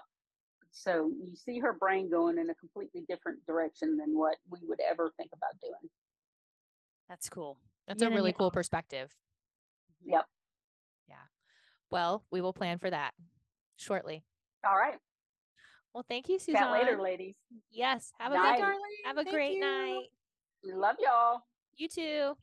[0.71, 4.81] So you see her brain going in a completely different direction than what we would
[4.81, 5.91] ever think about doing.
[7.09, 7.59] That's cool.
[7.87, 9.15] That's a Yin and really cool perspective.
[10.05, 10.25] Yep.
[11.09, 11.15] Yeah.
[11.91, 13.15] Well, we will plan for that
[13.77, 14.23] shortly.
[14.69, 14.99] All right.
[15.95, 16.62] Well, thank you, Suzanne.
[16.62, 17.34] Chat later, ladies.
[17.70, 18.12] Yes.
[18.18, 18.57] Have a Night.
[18.57, 19.61] good Darling, have a thank great you.
[19.61, 20.05] night.
[20.64, 21.43] Love y'all.
[21.76, 22.36] You too.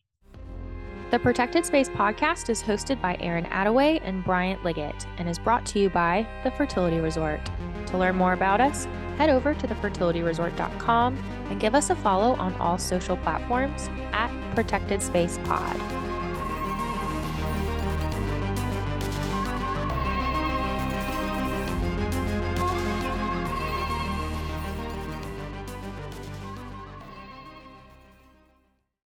[1.11, 5.65] The Protected Space podcast is hosted by Erin Attaway and Bryant Liggett and is brought
[5.67, 7.39] to you by The Fertility Resort.
[7.87, 8.85] To learn more about us,
[9.17, 11.15] head over to thefertilityresort.com
[11.49, 15.75] and give us a follow on all social platforms at Protected Space Pod.